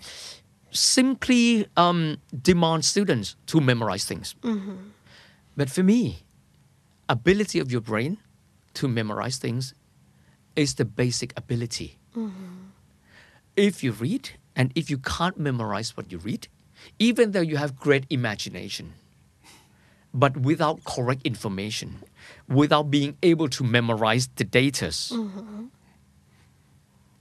[0.73, 4.35] simply um, demands students to memorize things.
[5.57, 6.19] But for me,
[7.09, 8.19] ability of your brain
[8.75, 9.75] to memorize things
[10.55, 11.99] is the basic ability.
[13.61, 16.49] If you read and if you can't memorize what you read,
[16.99, 18.95] even though you have great imagination,
[20.15, 22.03] but without correct information,
[22.49, 25.67] without being able to memorize the data, mm-hmm.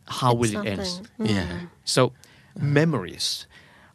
[0.08, 0.88] how will it end?
[0.88, 1.26] Something.
[1.26, 1.44] Yeah.
[1.44, 1.66] Mm-hmm.
[1.84, 2.14] So,
[2.60, 3.46] memories.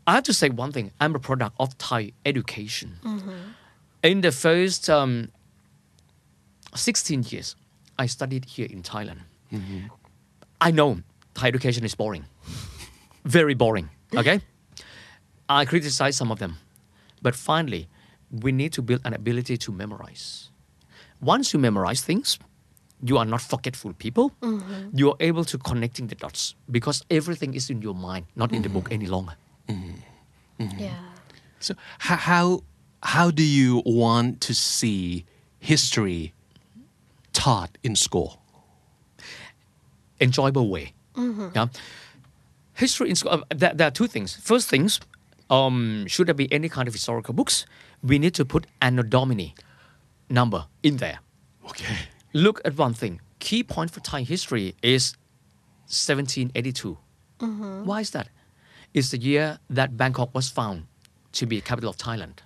[0.06, 0.92] I have to say one thing.
[1.00, 2.98] I'm a product of Thai education.
[3.02, 3.30] Mm-hmm.
[4.02, 5.30] In the first um,
[6.74, 7.56] 16 years,
[7.98, 9.20] I studied here in Thailand.
[10.60, 11.00] I know
[11.34, 12.24] Thai education is boring,
[13.24, 13.90] very boring.
[14.14, 14.40] Okay,
[15.48, 16.56] I criticize some of them,
[17.22, 17.88] but finally,
[18.30, 20.50] we need to build an ability to memorize.
[21.20, 22.38] Once you memorize things,
[23.02, 24.30] you are not forgetful people.
[24.40, 24.96] Mm-hmm.
[24.96, 28.62] You are able to connecting the dots because everything is in your mind, not in
[28.62, 28.94] the book mm-hmm.
[29.02, 29.36] any longer.
[29.68, 30.78] Mm-hmm.
[30.78, 30.94] Yeah.
[31.60, 32.60] So how, how
[33.02, 35.24] how do you want to see
[35.58, 36.32] history
[37.32, 38.40] taught in school?
[40.20, 40.92] enjoyable way.
[41.16, 41.66] Yeah.
[42.74, 44.36] History in school, uh, there, there are two things.
[44.36, 45.00] First things,
[45.50, 47.66] um, should there be any kind of historical books,
[48.02, 49.54] we need to put anno domini
[50.28, 51.18] number in there.
[51.66, 51.96] Okay.
[52.32, 53.20] Look at one thing.
[53.38, 55.16] Key point for Thai history is
[55.86, 56.98] 1782.
[57.84, 58.28] Why is that?
[58.92, 60.86] It's the year that Bangkok was found
[61.32, 62.38] to be capital of Thailand.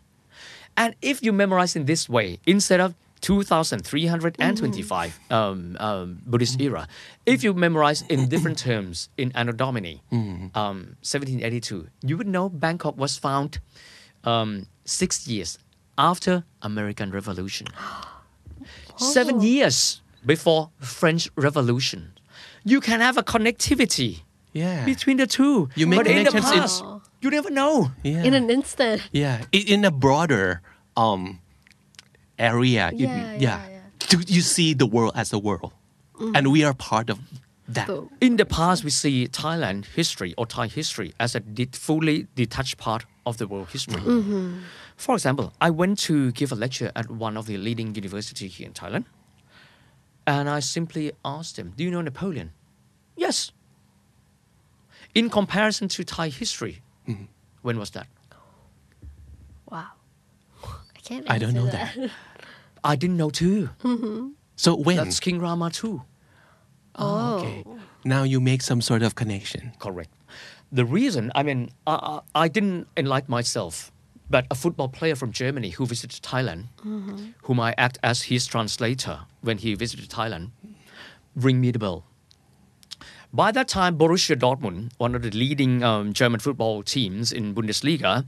[0.77, 6.87] And if you memorize in this way, instead of 2325 um, um, Buddhist era,
[7.27, 12.97] if you memorize in different terms in Anno Domini, um, 1782, you would know Bangkok
[12.97, 13.59] was found
[14.25, 15.59] um, six years
[15.97, 17.67] after American Revolution.
[18.97, 22.13] Seven years before French Revolution.
[22.65, 24.85] You can have a connectivity Yeah.
[24.85, 25.69] between the two.
[25.77, 26.85] You make but in the connections in- past,
[27.23, 27.91] you never know.
[28.03, 28.25] yeah.
[28.25, 29.03] In an instant.
[29.13, 29.45] yeah.
[29.53, 30.61] In a broader
[30.97, 31.39] um
[32.39, 32.91] area.
[32.93, 33.79] you- Yeah, yeah, yeah.
[34.09, 35.73] Do you see the world as a world,
[36.19, 36.33] mm.
[36.37, 37.19] and we are part of
[37.69, 37.89] that.
[38.21, 42.79] In the past, we see Thailand history or Thai history as a de- fully detached
[42.79, 44.01] part of the world history.
[44.01, 44.61] Mm-hmm.
[44.97, 48.67] For example, I went to give a lecture at one of the leading universities here
[48.67, 49.05] in Thailand,
[50.27, 52.53] and I simply asked them, "Do you know Napoleon?"
[53.17, 53.53] Yes.
[55.15, 57.25] In comparison to Thai history, mm-hmm.
[57.63, 58.07] when was that?
[59.71, 59.89] Wow.
[60.65, 61.31] I can't.
[61.31, 62.11] I don't answer know that.
[62.85, 63.71] I didn't know too.
[64.57, 64.97] So when?
[64.97, 66.01] That's King Rama II.
[66.97, 67.39] Oh.
[67.39, 67.65] Okay.
[68.05, 69.73] Now you make some sort of connection.
[69.79, 70.11] Correct.
[70.71, 73.91] The reason, I mean, I, I, I didn't enlighten myself,
[74.29, 76.67] but a football player from Germany who visited Thailand,
[77.43, 80.51] whom I act as his translator when he visited Thailand,
[81.35, 82.05] ring me the bell.
[83.33, 88.25] By that time, Borussia Dortmund, one of the leading um, German football teams in Bundesliga,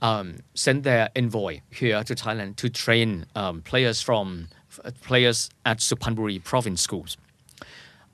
[0.00, 5.78] um, sent their envoy here to Thailand to train um, players from f- players at
[5.78, 7.16] Suphanburi province schools.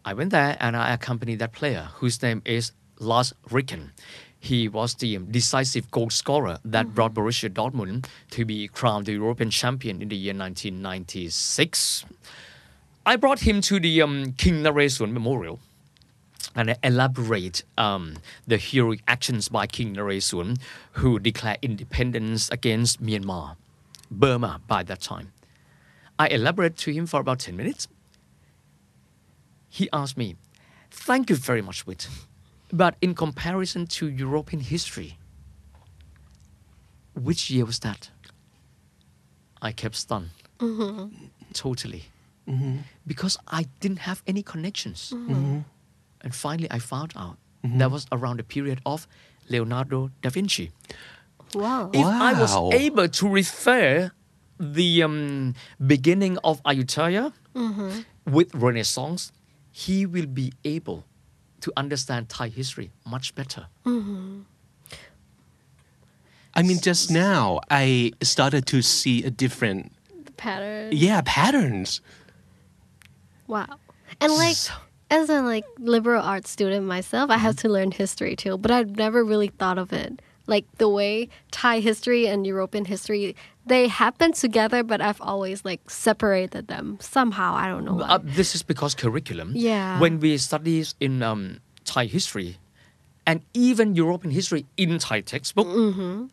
[0.04, 3.92] I went there and I accompanied that player whose name is Lars Ricken.
[4.38, 9.50] He was the decisive goal scorer that brought Borussia Dortmund to be crowned the European
[9.50, 12.04] champion in the year 1996.
[13.06, 15.60] I brought him to the um, King Naresuan Memorial
[16.54, 18.16] and I elaborate um,
[18.46, 20.58] the heroic actions by King Naresuan,
[20.92, 23.56] who declared independence against Myanmar,
[24.10, 25.32] Burma by that time.
[26.18, 27.88] I elaborate to him for about 10 minutes
[29.74, 30.36] he asked me,
[30.92, 32.08] Thank you very much, Wit.
[32.72, 35.18] But in comparison to European history,
[37.14, 38.10] which year was that?
[39.60, 40.30] I kept stunned.
[40.60, 41.26] Mm-hmm.
[41.52, 42.04] Totally.
[42.48, 42.76] Mm-hmm.
[43.04, 45.12] Because I didn't have any connections.
[45.12, 45.60] Mm-hmm.
[46.24, 47.78] And finally, I found out mm-hmm.
[47.78, 49.06] that was around the period of
[49.48, 50.72] Leonardo da Vinci.
[51.54, 51.90] Wow.
[51.92, 54.10] If I was able to refer
[54.58, 55.54] the um,
[55.86, 58.00] beginning of Ayutthaya mm-hmm.
[58.26, 59.30] with Renaissance,
[59.70, 61.04] he will be able
[61.60, 63.66] to understand Thai history much better.
[63.84, 64.40] Mm-hmm.
[66.56, 69.92] I mean, just now I started to see a different,
[70.36, 70.90] pattern.
[70.92, 72.00] yeah, patterns.
[73.46, 73.78] Wow.
[74.20, 74.72] And like So-
[75.10, 78.96] as a like liberal arts student myself, I have to learn history too, but I've
[78.96, 80.20] never really thought of it.
[80.46, 83.34] Like the way Thai history and European history
[83.66, 87.54] they happen together, but I've always like separated them somehow.
[87.54, 88.08] I don't know why.
[88.08, 89.52] Uh, this is because curriculum.
[89.54, 89.98] Yeah.
[89.98, 92.58] When we study in um, Thai history,
[93.26, 96.26] and even European history in Thai textbook, Mm-hmm.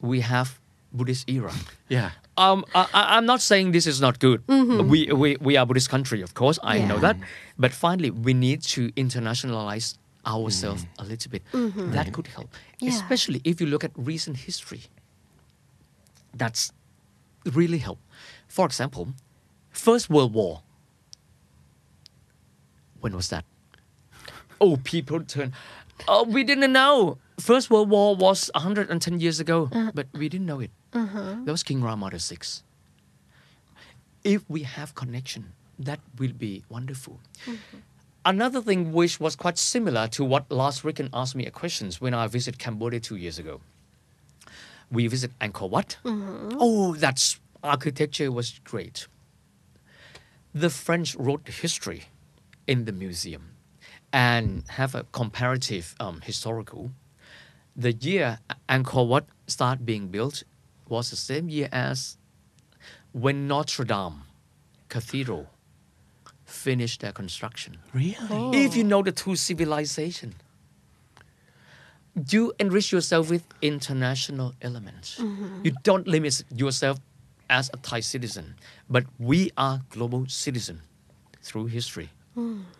[0.00, 0.58] we have
[0.94, 1.52] Buddhist era.
[1.90, 2.12] Yeah.
[2.38, 4.42] Um, I, I- I'm not saying this is not good.
[4.48, 6.58] We, we we are a Buddhist country, of course.
[6.62, 7.00] I know Mm-hmm.
[7.02, 7.16] That,
[7.58, 11.42] but finally, we need to internationalize ourselves a little bit.
[11.92, 12.86] That could help, Mm-hmm.
[12.86, 12.94] Yeah.
[12.94, 14.82] especially if you look at recent history.
[16.34, 16.72] That's
[17.54, 17.98] really help.
[18.48, 19.08] For example,
[19.70, 20.62] First World War.
[23.00, 23.44] When was that?
[24.60, 25.52] Oh, people turn.
[26.08, 27.18] Oh, we didn't know.
[27.38, 29.92] First World War was 110 years ago, uh-huh.
[29.94, 30.70] but we didn't know it.
[30.92, 31.36] Uh-huh.
[31.44, 32.38] That was King Rama VI.
[34.24, 37.20] If we have connection, that will be wonderful.
[37.44, 37.78] Mm-hmm.
[38.24, 42.12] Another thing which was quite similar to what Lars Ricken asked me a questions when
[42.14, 43.60] I visited Cambodia two years ago.
[44.90, 45.96] We visit Angkor Wat.
[46.04, 46.56] Mm-hmm.
[46.58, 49.06] Oh, that's architecture was great.
[50.54, 52.04] The French wrote history
[52.66, 53.55] in the museum
[54.12, 56.90] and have a comparative um, historical.
[57.76, 58.38] The year
[58.68, 60.44] Angkor Wat started being built
[60.88, 62.16] was the same year as
[63.12, 64.22] when Notre Dame
[64.88, 65.48] Cathedral
[66.44, 67.78] finished their construction.
[67.92, 68.64] Really?
[68.64, 70.34] If you know the two civilization,
[72.30, 75.18] you enrich yourself with international elements.
[75.62, 76.98] You don't limit yourself
[77.50, 78.54] as a Thai citizen,
[78.88, 80.80] but we are global citizen
[81.42, 82.10] through history.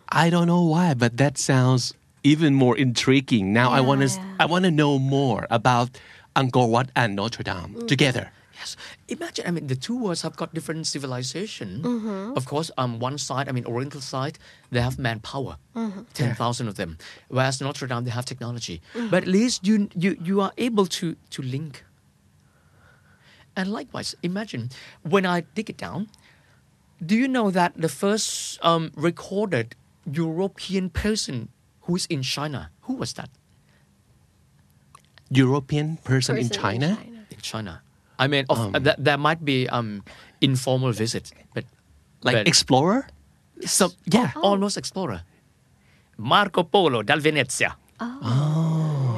[0.09, 1.93] I don't know why, but that sounds
[2.23, 3.53] even more intriguing.
[3.53, 4.43] Now I want to Yeah.
[4.43, 5.89] I want to know more about
[6.35, 7.87] Angkor Wat and Notre Dame mm.
[7.87, 8.31] together.
[8.59, 8.75] Yes,
[9.07, 9.45] imagine.
[9.47, 11.81] I mean, the two worlds have got different civilization.
[11.83, 12.37] Mm-hmm.
[12.37, 14.39] Of course, um, one side, I mean, Oriental side,
[14.71, 16.01] they have manpower, mm-hmm.
[16.13, 16.97] ten thousand of them,
[17.29, 18.81] whereas Notre Dame they have technology.
[18.95, 19.11] Mm.
[19.11, 21.83] But at least you you you are able to to link.
[23.55, 24.69] And likewise, imagine
[25.01, 26.09] when I dig it down.
[27.03, 29.75] Do you know that the first um, recorded
[30.05, 31.49] European person
[31.81, 33.29] who is in China, who was that?
[35.29, 36.97] European person, in Person China?
[37.29, 37.81] in China.
[38.17, 40.03] I mean, of, uh, th- there might be um,
[40.41, 41.65] informal visit, but
[42.23, 43.07] Like but explorer?
[43.65, 44.31] So yeah.
[44.41, 45.21] almost explorer.
[46.17, 47.77] Marco Polo dal Venezia.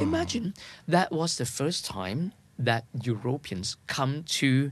[0.02, 0.54] Imagine
[0.88, 4.72] that was the first time that Europeans come to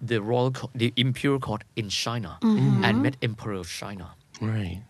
[0.00, 2.84] the royal, co- the imperial court in China mm-hmm.
[2.84, 4.14] and met Emperor of China.
[4.40, 4.82] Right.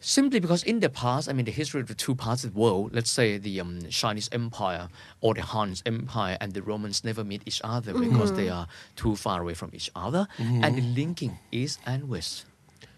[0.00, 2.58] Simply because in the past, I mean, the history of the two parts of the
[2.58, 4.88] world, let's say the um, Chinese Empire
[5.20, 8.10] or the Han's Empire and the Romans never meet each other mm-hmm.
[8.10, 8.66] because they are
[8.96, 10.26] too far away from each other.
[10.38, 10.64] Mm-hmm.
[10.64, 12.46] And the linking east and west,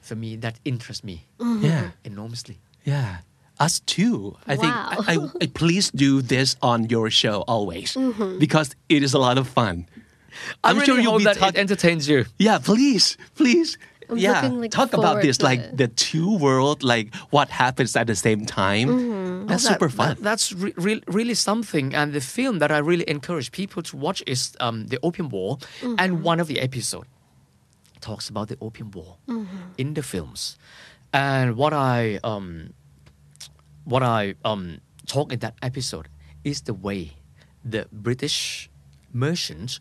[0.00, 1.90] for me, that interests me Yeah.
[2.04, 2.58] enormously.
[2.84, 3.18] Yeah.
[3.60, 4.36] Us too.
[4.46, 7.96] I think I, I, I please do this on your show always
[8.38, 9.86] because it is a lot of fun.
[10.62, 12.24] I I'm really sure you'll hope be that talk- it entertains you.
[12.38, 13.78] Yeah, please, please.
[14.10, 15.76] I'm yeah, looking, like, talk about this, like it.
[15.78, 19.46] the two world, like what happens at the same time.
[19.46, 20.08] That's That- super fun.
[20.08, 21.94] that- that's re- re- really something.
[21.94, 25.56] And the film that I really encourage people to watch is um, the Opium War,
[25.98, 27.06] and one of the episode
[28.02, 29.16] talks about the Opium War
[29.78, 30.58] in the films.
[31.14, 32.74] And what I um,
[33.84, 36.08] what I um, talk in that episode
[36.44, 37.12] is the way
[37.64, 38.68] the British
[39.14, 39.80] merchants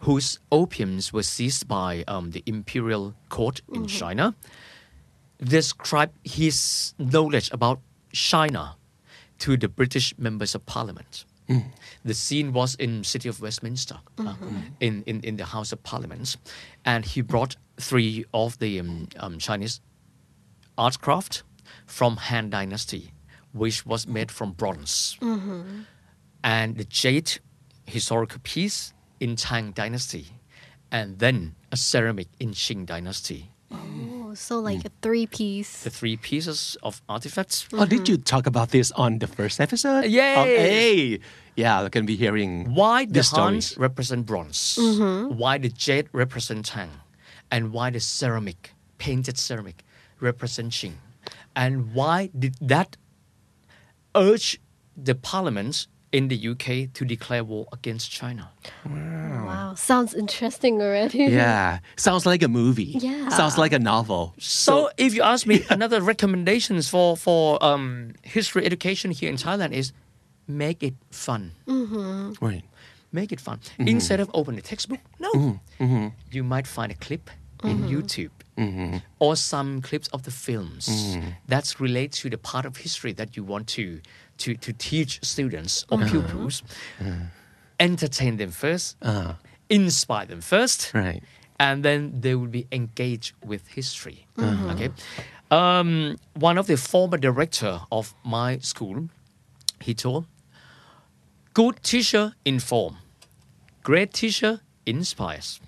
[0.00, 4.34] whose opiums were seized by um, the imperial court in China
[5.42, 7.80] described his knowledge about
[8.12, 8.76] China
[9.38, 11.24] to the British members of parliament.
[12.04, 14.34] The scene was in city of Westminster, uh,
[14.80, 16.36] in, in, in the House of Parliament,
[16.84, 19.80] and he brought three of the um, um, Chinese
[20.76, 21.44] art craft
[21.86, 23.12] from Han Dynasty,
[23.52, 25.16] which was made from bronze,
[26.42, 27.38] and the jade
[27.86, 30.26] historical piece in Tang Dynasty,
[30.90, 33.50] and then a ceramic in Qing Dynasty.
[33.70, 34.86] Oh, so like hmm.
[34.86, 35.82] a three piece.
[35.82, 40.06] The three pieces of artifacts Oh, did you talk about this on the first episode?
[40.06, 40.38] Yes.
[40.38, 41.20] Oh, hey.
[41.56, 43.72] Yeah, we're gonna be hearing why the the stories.
[43.72, 45.36] Hans represent bronze, mm-hmm.
[45.38, 46.90] why the jade represent Tang,
[47.50, 49.82] and why the ceramic, painted ceramic,
[50.20, 50.94] represent Qing,
[51.56, 52.98] and why did that
[54.14, 54.60] urge
[54.96, 55.86] the parliament
[56.16, 58.50] in the UK to declare war against China.
[58.86, 59.74] Wow, wow.
[59.74, 61.18] sounds interesting already.
[61.18, 62.96] Yeah, sounds like a movie.
[63.08, 63.28] Yeah.
[63.28, 64.32] sounds like a novel.
[64.38, 69.72] So, if you ask me, another recommendations for for um, history education here in Thailand
[69.72, 69.92] is
[70.48, 71.52] make it fun.
[71.66, 72.32] Mm-hmm.
[72.40, 72.64] Right.
[73.12, 73.88] Make it fun mm-hmm.
[73.88, 75.00] instead of open a textbook.
[75.18, 75.32] No,
[75.78, 76.08] mm-hmm.
[76.32, 77.30] you might find a clip
[77.64, 78.30] in YouTube
[79.18, 81.16] or some clips of the films
[81.48, 84.00] that related to the part of history that you want to
[84.38, 86.10] to to teach students or uh-huh.
[86.10, 86.62] pupils.
[87.00, 87.12] Uh-huh.
[87.78, 89.34] Entertain them first, uh-huh.
[89.68, 91.22] inspire them first, Right.
[91.58, 94.26] and then they will be engaged with history.
[94.38, 94.90] Okay.
[95.50, 99.08] Um, one of the former director of my school,
[99.80, 100.24] he told,
[101.52, 102.96] "Good teacher inform,
[103.82, 105.60] great teacher inspires."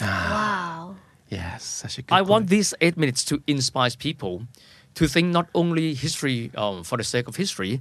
[0.00, 0.30] Ah.
[0.30, 0.96] Wow.
[1.28, 2.14] Yes, such a good.
[2.14, 4.46] I want these eight minutes to inspire people
[4.96, 7.80] to think not only history um, for the sake of history,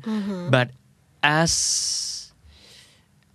[0.50, 0.70] but
[1.24, 2.32] as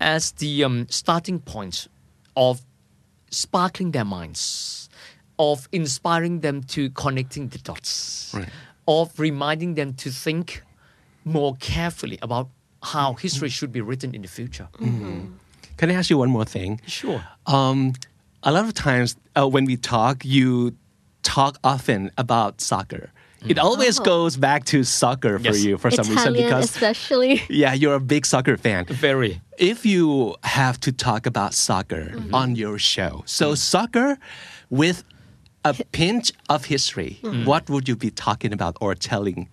[0.01, 1.89] as the um, starting point
[2.37, 2.63] of
[3.31, 4.89] sparkling their minds,
[5.39, 8.49] of inspiring them to connecting the dots, Right.
[8.89, 10.63] of reminding them to think
[11.25, 12.49] more carefully about
[12.83, 14.69] how history should be written in the future.
[14.79, 16.81] Can I ask you one more thing?
[16.87, 17.23] Sure.
[17.47, 17.93] Um,
[18.43, 20.75] a lot of times uh, when we talk, you
[21.23, 23.11] talk often about soccer.
[23.47, 24.05] It always oh.
[24.05, 25.65] goes back to soccer for Yes.
[25.65, 27.43] you for some reason because especially.
[27.49, 28.85] yeah, you're a big soccer fan.
[28.87, 29.41] Very.
[29.59, 32.35] If you have to talk about soccer mm-hmm.
[32.35, 33.57] on your show, so mm.
[33.57, 34.19] soccer
[34.69, 35.05] with
[35.65, 37.47] a pinch of history, mm.
[37.47, 39.49] what would you be talking about or telling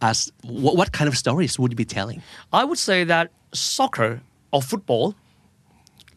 [0.00, 0.30] us?
[0.42, 2.22] What, what kind of stories would you be telling?
[2.52, 4.20] I would say that soccer
[4.52, 5.14] or football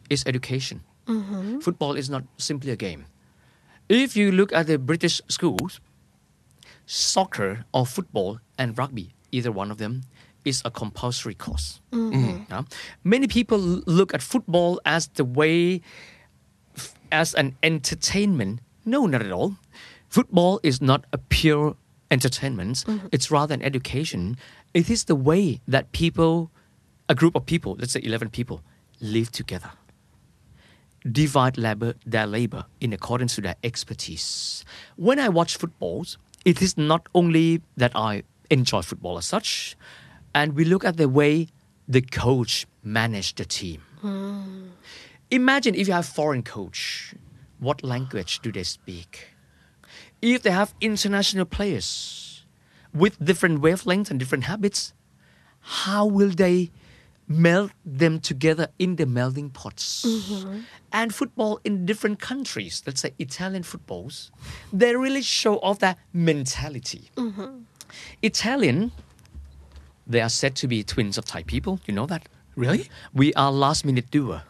[0.09, 0.81] is education.
[1.07, 1.59] Mm-hmm.
[1.59, 3.05] Football is not simply a game.
[3.89, 5.79] If you look at the British schools,
[6.85, 10.03] soccer or football and rugby, either one of them,
[10.43, 11.81] is a compulsory course.
[11.91, 12.15] Mm-hmm.
[12.15, 12.43] Mm-hmm.
[12.49, 12.61] Yeah.
[13.03, 15.81] Many people look at football as the way,
[17.11, 18.59] as an entertainment.
[18.85, 19.57] No, not at all.
[20.09, 21.75] Football is not a pure
[22.11, 23.07] entertainment, mm-hmm.
[23.11, 24.37] it's rather an education.
[24.73, 26.51] It is the way that people,
[27.09, 28.61] a group of people, let's say 11 people,
[29.01, 29.71] live together
[31.11, 34.65] divide labor, their labor in accordance to their expertise.
[34.95, 36.05] When I watch football,
[36.45, 39.75] it is not only that I enjoy football as such,
[40.33, 41.47] and we look at the way
[41.87, 43.81] the coach managed the team.
[44.01, 44.67] Hmm.
[45.31, 47.15] Imagine if you have foreign coach,
[47.59, 49.29] what language do they speak?
[50.21, 52.45] If they have international players
[52.93, 54.93] with different wavelengths and different habits,
[55.59, 56.71] how will they
[57.27, 60.05] melt them together in the melting pots?
[60.05, 60.59] Mm-hmm.
[60.91, 64.31] And football in different countries, let's say Italian footballs,
[64.71, 67.11] they really show off that mentality.
[67.15, 67.63] Mm-hmm.
[68.21, 68.91] Italian,
[70.07, 71.79] they are said to be twins of Thai people.
[71.85, 72.27] You know that?
[72.55, 72.89] Really?
[73.13, 74.43] We are last minute doer.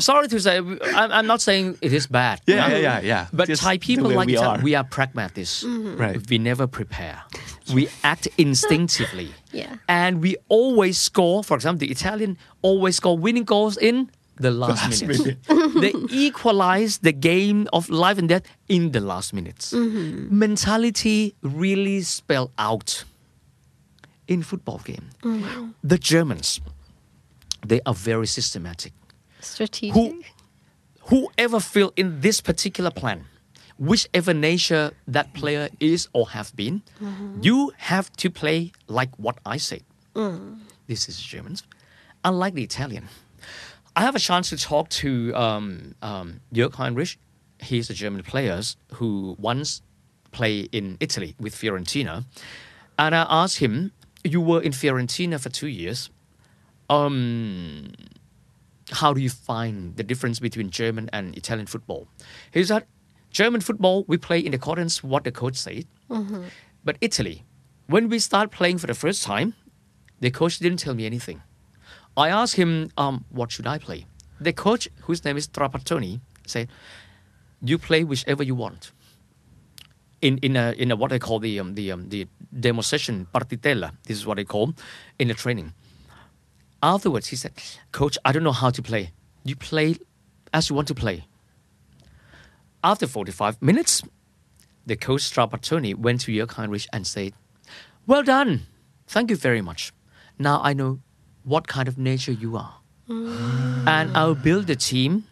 [0.00, 2.40] Sorry to say, I'm, I'm not saying it is bad.
[2.46, 3.26] Yeah, yeah, yeah, yeah.
[3.32, 4.58] But Just Thai people like we are.
[4.60, 5.64] we are pragmatists.
[5.64, 5.96] Mm-hmm.
[5.96, 6.30] Right.
[6.30, 7.22] We never prepare.
[7.72, 9.30] We act instinctively.
[9.52, 9.78] Yeah.
[9.88, 15.04] And we always score, for example, the Italian always score winning goals in the last,
[15.04, 15.38] minute.
[15.80, 19.72] they equalize the game of life and death in the last minutes.
[19.72, 20.38] Mm-hmm.
[20.38, 23.02] Mentality really spell out
[24.28, 25.10] in football game.
[25.22, 25.70] Mm-hmm.
[25.82, 26.60] The Germans,
[27.66, 28.92] they are very systematic
[29.40, 29.94] Strategic.
[29.94, 30.22] who
[31.10, 33.24] whoever fill in this particular plan
[33.78, 36.82] whichever nature that player is or have been
[37.40, 39.82] you have to play like what i said.
[40.86, 41.62] This is germans.
[42.24, 43.08] Unlike the italian
[43.96, 47.18] i have a chance to talk to um, um, jörg heinrich.
[47.58, 48.60] He's a german player
[48.94, 49.82] who once
[50.32, 52.24] played in italy with fiorentina.
[52.98, 56.10] And i asked him you were in fiorentina for two years.
[56.90, 57.92] Um,
[58.92, 62.08] how do you find the difference between German and Italian football?
[62.52, 62.86] He said,
[63.30, 65.86] German football, we play in accordance what the coach said.
[66.84, 67.44] But Italy,
[67.86, 69.54] when we start playing for the first time,
[70.20, 71.42] the coach didn't tell me anything.
[72.16, 74.06] I asked him, um, what should I play?
[74.40, 76.68] The coach, whose name is Trapattoni, said,
[77.62, 78.92] you play whichever you want.
[80.20, 82.26] In, in, a, in a, what I call the, um, the, um, the
[82.58, 84.74] demo session, partitella, this is what I call
[85.18, 85.72] in the training.
[86.82, 87.52] Afterwards, he said,
[87.92, 89.12] Coach, I don't know how to play.
[89.44, 89.96] You play
[90.52, 91.24] as you want to play.
[92.82, 94.02] After 45 minutes,
[94.86, 97.34] the coach Trapattoni went to Jörg Heinrich and said,
[98.06, 98.62] Well done.
[99.06, 99.92] Thank you very much.
[100.38, 101.00] Now I know
[101.44, 102.76] what kind of nature you are.
[103.08, 103.86] Mm.
[103.86, 105.24] And I'll build the team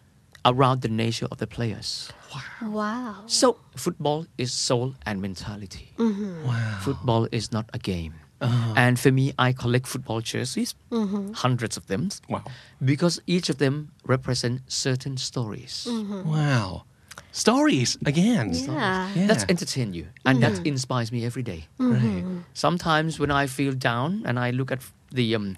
[0.45, 2.11] around the nature of the players.
[2.33, 2.69] Wow.
[2.69, 3.15] wow.
[3.25, 5.93] So, football is soul and mentality.
[5.97, 6.45] Mm-hmm.
[6.45, 6.79] Wow.
[6.81, 8.13] Football is not a game.
[8.41, 8.73] Uh-huh.
[8.75, 11.33] And for me, I collect football jerseys, mm-hmm.
[11.33, 12.43] hundreds of them, Wow.
[12.83, 15.85] because each of them represent certain stories.
[15.89, 16.29] Mm-hmm.
[16.29, 16.83] Wow.
[17.31, 18.53] Stories again.
[18.53, 19.11] Yeah.
[19.13, 19.27] Yeah.
[19.27, 20.65] That's entertain you, and that mm-hmm.
[20.67, 21.67] inspires me every day.
[21.77, 22.23] right.
[22.53, 24.79] Sometimes when I feel down and I look at
[25.11, 25.57] the um,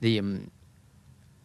[0.00, 0.50] the um,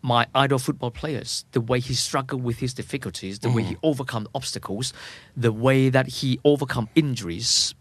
[0.01, 4.27] my idol football players, the way he struggled with his difficulties, the way he overcome
[4.33, 4.93] obstacles,
[5.35, 7.75] the way that he overcome injuries.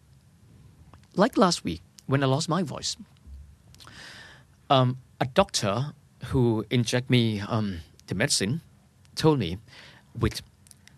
[1.14, 2.96] Like last week when I lost my voice,
[4.68, 5.92] um, a doctor
[6.26, 7.78] who inject me um,
[8.08, 8.60] the medicine
[9.14, 9.58] told me,
[10.18, 10.42] "With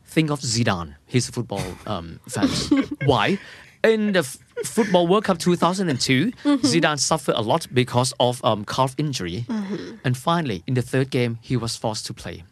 [0.06, 0.94] think of Zidane.
[1.06, 2.48] He's a football um, fan.
[3.04, 3.38] Why?
[3.82, 6.32] In the f- football World Cup 2002,
[6.68, 9.46] Zidane suffered a lot because of um, calf injury,
[10.04, 12.44] and finally, in the third game, he was forced to play.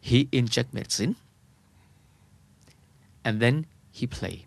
[0.00, 1.16] He inject medicine,
[3.24, 4.46] and then he play.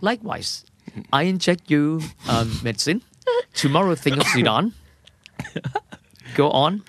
[0.00, 0.64] Likewise,
[1.12, 3.02] I inject you um, medicine.
[3.54, 4.72] Tomorrow, think of Zidane.
[6.34, 6.82] Go on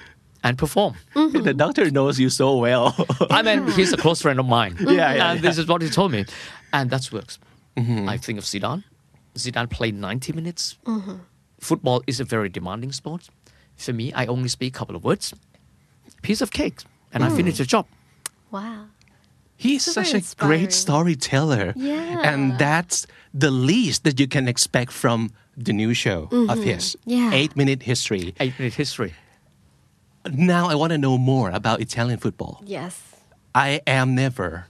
[0.43, 0.95] and perform.
[1.15, 1.43] Mm-hmm.
[1.43, 2.95] The doctor knows you so well.
[3.29, 4.75] I mean, he's a close friend of mine.
[4.79, 6.25] Yeah, yeah, And this is what he told me.
[6.73, 7.39] And that works.
[7.75, 8.09] Mm-hmm.
[8.09, 8.83] I think of Zidane.
[9.35, 10.77] Zidane played 90 minutes.
[10.85, 11.15] Mm-hmm.
[11.59, 13.29] Football is a very demanding sport.
[13.75, 15.33] For me, I only speak a couple of words.
[16.21, 16.81] Piece of cake.
[17.13, 17.35] And I mm.
[17.35, 17.85] finish the job.
[18.51, 18.87] Wow.
[19.57, 21.73] He's So such very a great storyteller.
[21.75, 22.21] Yeah.
[22.23, 26.61] And that's the least that you can expect from the new show of mm-hmm.
[26.61, 26.95] his.
[27.05, 27.33] Yeah.
[27.33, 28.35] Eight minute history.
[28.39, 29.13] Eight minute history.
[30.31, 32.61] Now I want to know more about Italian football.
[32.65, 33.01] Yes.
[33.55, 34.67] I am never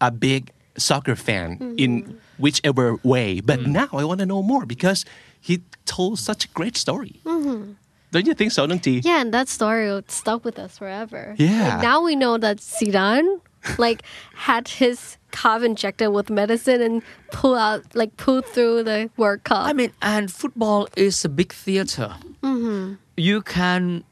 [0.00, 2.12] a big soccer fan in mm-hmm.
[2.38, 3.66] whichever way, but mm.
[3.66, 5.04] now I want to know more because
[5.40, 7.20] he told such a great story.
[7.24, 7.72] Mm-hmm.
[8.12, 9.00] Don't you think so, Nung T?
[9.02, 11.34] Yeah, and that story would stuck with us forever.
[11.36, 11.74] Yeah.
[11.74, 13.40] Like, now we know that Zidane,
[13.78, 14.02] like,
[14.34, 17.02] had his calf injected with medicine and
[17.32, 19.66] pull out, like, pull through the World Cup.
[19.66, 22.14] I mean, and football is a big theater.
[22.42, 22.94] Mm-hmm.
[23.16, 24.04] You can,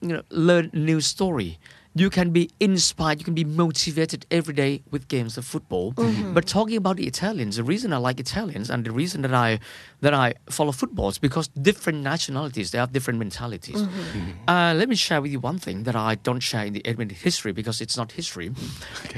[0.00, 1.58] you know, learn new story.
[1.98, 3.18] You can be inspired.
[3.20, 5.92] You can be motivated every day with games of football.
[5.94, 6.32] Mm-hmm.
[6.34, 9.58] But talking about the Italians, the reason I like Italians and the reason that I
[10.00, 13.76] that I follow football is because different nationalities they have different mentalities.
[13.82, 14.18] Mm-hmm.
[14.18, 14.48] Mm-hmm.
[14.50, 16.98] Uh, let me share with you one thing that I don't share in the Eight
[16.98, 18.52] Minute history because it's not history.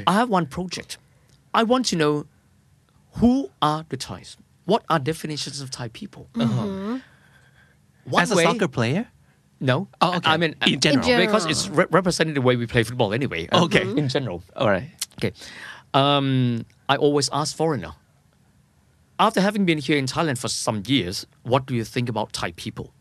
[0.07, 0.99] I have one project.
[1.53, 2.27] I want to know
[3.15, 4.37] who are the Thais?
[4.65, 6.29] What are definitions of Thai people?
[6.35, 9.09] One As a way- soccer player?
[9.61, 9.89] No.
[10.01, 10.31] Oh, okay.
[10.31, 11.07] I mean, In general.
[11.09, 13.49] In because it's re- representing the way we play football anyway.
[13.53, 13.83] uh, Okay.
[13.83, 14.43] In general.
[14.57, 14.91] All right.
[15.19, 15.33] Okay.
[15.93, 17.93] Um, I always ask foreigner.
[19.19, 22.53] After having been here in Thailand for some years, what do you think about Thai
[22.53, 22.95] people?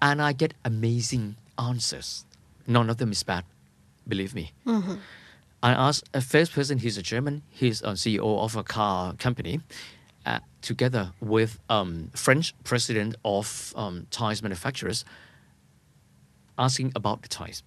[0.00, 2.24] And I get amazing answers.
[2.68, 3.44] None of them is bad,
[4.06, 4.52] believe me.
[5.60, 6.78] I asked a first person.
[6.78, 7.42] He's a German.
[7.50, 9.60] He's a CEO of a car company,
[10.24, 15.04] uh, together with um, French president of um, Thais manufacturers,
[16.58, 17.62] asking about the Thais.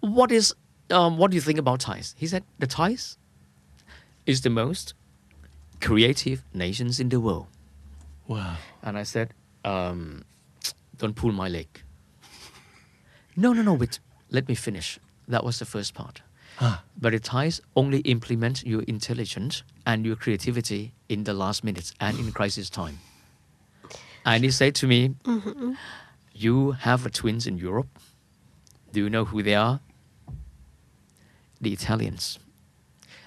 [0.00, 0.54] What is
[0.90, 2.14] um, what do you think about ties?
[2.18, 3.16] He said the ties
[4.26, 4.94] is the most
[5.80, 7.46] creative nations in the world.
[8.26, 8.56] Wow.
[8.82, 10.24] And I said, um,
[10.98, 11.82] don't pull my leg.
[13.36, 13.98] No, no, no, wait,
[14.30, 14.98] let me finish.
[15.28, 16.22] That was the first part.
[17.00, 22.18] But the ties only implement your intelligence and your creativity in the last minutes and
[22.18, 23.00] in crisis time.
[24.24, 25.16] And he said to me,
[26.34, 27.98] You have twins in Europe.
[28.92, 29.80] Do you know who they are?
[31.60, 32.38] The Italians.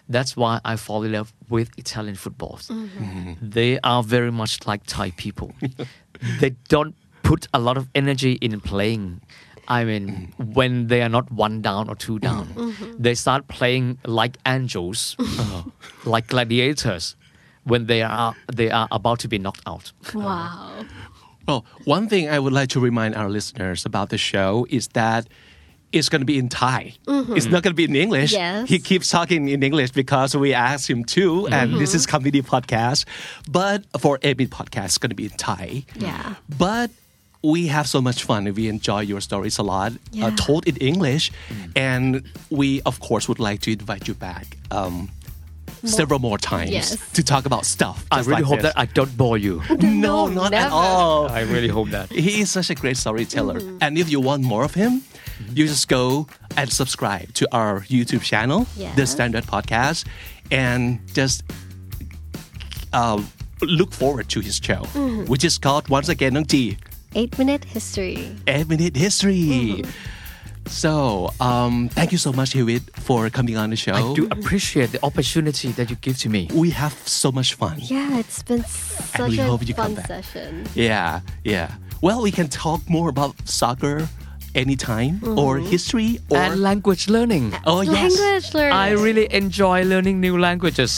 [0.10, 2.68] That's why I fall in love with Italian footballs.
[2.68, 3.04] Mm-hmm.
[3.04, 3.50] Mm-hmm.
[3.50, 5.54] They are very much like Thai people.
[6.40, 9.22] they don't put a lot of energy in playing.
[9.68, 10.54] I mean, mm.
[10.54, 12.94] when they are not one down or two down, mm-hmm.
[12.98, 15.18] they start playing like angels,
[16.06, 17.18] like gladiators,
[17.66, 19.92] when they are they are about to be knocked out.
[20.14, 20.86] wow.
[21.48, 25.28] Well, one thing I would like to remind our listeners about the show is that
[25.94, 26.96] it's going to be in Thai.
[27.08, 28.34] It's not going to be in English.
[28.34, 28.68] Yes.
[28.68, 33.06] He keeps talking in English because we asked him to, and this is comedy podcast.
[33.50, 35.86] But for every podcast, it's going to be in Thai.
[35.96, 36.36] Yeah.
[36.58, 36.92] But
[37.42, 38.52] we have so much fun.
[38.54, 41.32] We enjoy your stories a lot, uh, told in English,
[41.76, 44.58] and we of course would like to invite you back.
[44.72, 45.10] Um,
[45.84, 46.98] Several more times Yes.
[47.14, 48.06] to talk about stuff.
[48.12, 48.74] I really like hope this.
[48.74, 49.62] that I don't bore you.
[49.70, 51.30] no, No, not at all.
[51.30, 52.10] I really hope that.
[52.12, 53.60] He is such a great storyteller.
[53.60, 53.78] Mm-hmm.
[53.82, 55.04] And if you want more of him,
[55.54, 58.94] you just go and subscribe to our YouTube channel, Yeah.
[58.96, 60.06] The Standard Podcast,
[60.52, 61.44] and just
[62.94, 63.22] uh,
[63.62, 65.26] look forward to his show, mm-hmm.
[65.26, 66.78] which is called once again Nung T,
[67.16, 68.36] Eight minute history.
[68.48, 69.34] Eight Minute History.
[69.36, 69.90] Mm-hmm.
[70.70, 73.94] So, um, thank you so much, Hewitt, for coming on the show.
[73.94, 76.50] I do appreciate the opportunity that you give to me.
[76.54, 77.78] We have so much fun.
[77.82, 80.08] Yeah, it's been such we a hope you come back.
[80.08, 80.66] session.
[80.76, 81.72] Yeah, yeah.
[82.02, 84.08] Well, we can talk more about soccer
[84.56, 87.54] anytime or history or and language learning.
[87.66, 88.74] oh yes, Language learning.
[88.74, 90.92] I really enjoy learning new languages.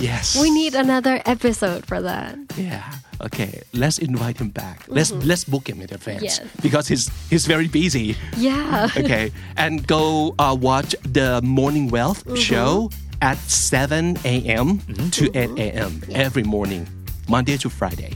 [0.00, 0.36] Yes.
[0.40, 2.38] We need another episode for that.
[2.56, 2.82] Yeah.
[3.20, 3.62] Okay.
[3.72, 4.84] Let's invite him back.
[4.88, 5.26] Let's mm-hmm.
[5.28, 6.40] let's book him in advance Yes.
[6.62, 8.16] because he's he's very busy.
[8.36, 8.88] Yeah.
[8.98, 9.30] Okay.
[9.56, 12.36] and go uh, watch the Morning Wealth mm-hmm.
[12.36, 12.90] show
[13.20, 14.78] at 7 a.m.
[14.78, 15.10] Mm-hmm.
[15.10, 16.02] to 8 a.m.
[16.14, 16.86] every morning,
[17.28, 18.14] Monday to Friday.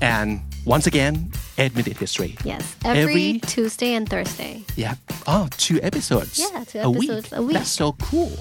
[0.00, 2.36] And once again, 8 Minute History.
[2.44, 2.76] Yes.
[2.84, 4.64] Every, Every- Tuesday and Thursday.
[4.76, 4.94] Yeah.
[5.26, 6.38] Oh, two episodes.
[6.38, 7.10] Yeah, two a week.
[7.10, 7.54] episodes a week.
[7.56, 8.32] That's so cool.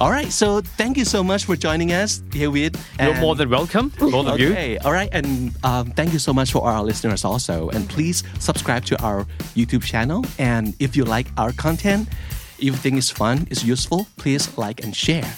[0.00, 0.32] All right.
[0.32, 2.74] So thank you so much for joining us here with.
[2.98, 4.52] You're more than welcome, both of you.
[4.52, 7.68] Okay, all right, and um, thank you so much for our listeners also.
[7.68, 10.24] And please subscribe to our YouTube channel.
[10.38, 12.08] And if you like our content,
[12.56, 15.30] if you think it's fun, it's useful, please like and share.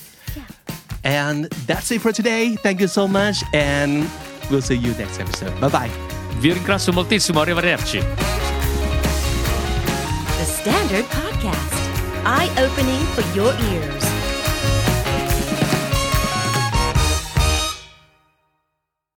[1.03, 2.55] And that's it for today.
[2.55, 4.09] Thank you so much, and
[4.49, 5.61] we'll see you next episode.
[5.61, 5.91] Bye bye.
[6.39, 7.99] Vi ringrazio moltissimo, arrivederci.
[10.39, 11.75] The Standard Podcast,
[12.25, 14.12] eye opening for your ears.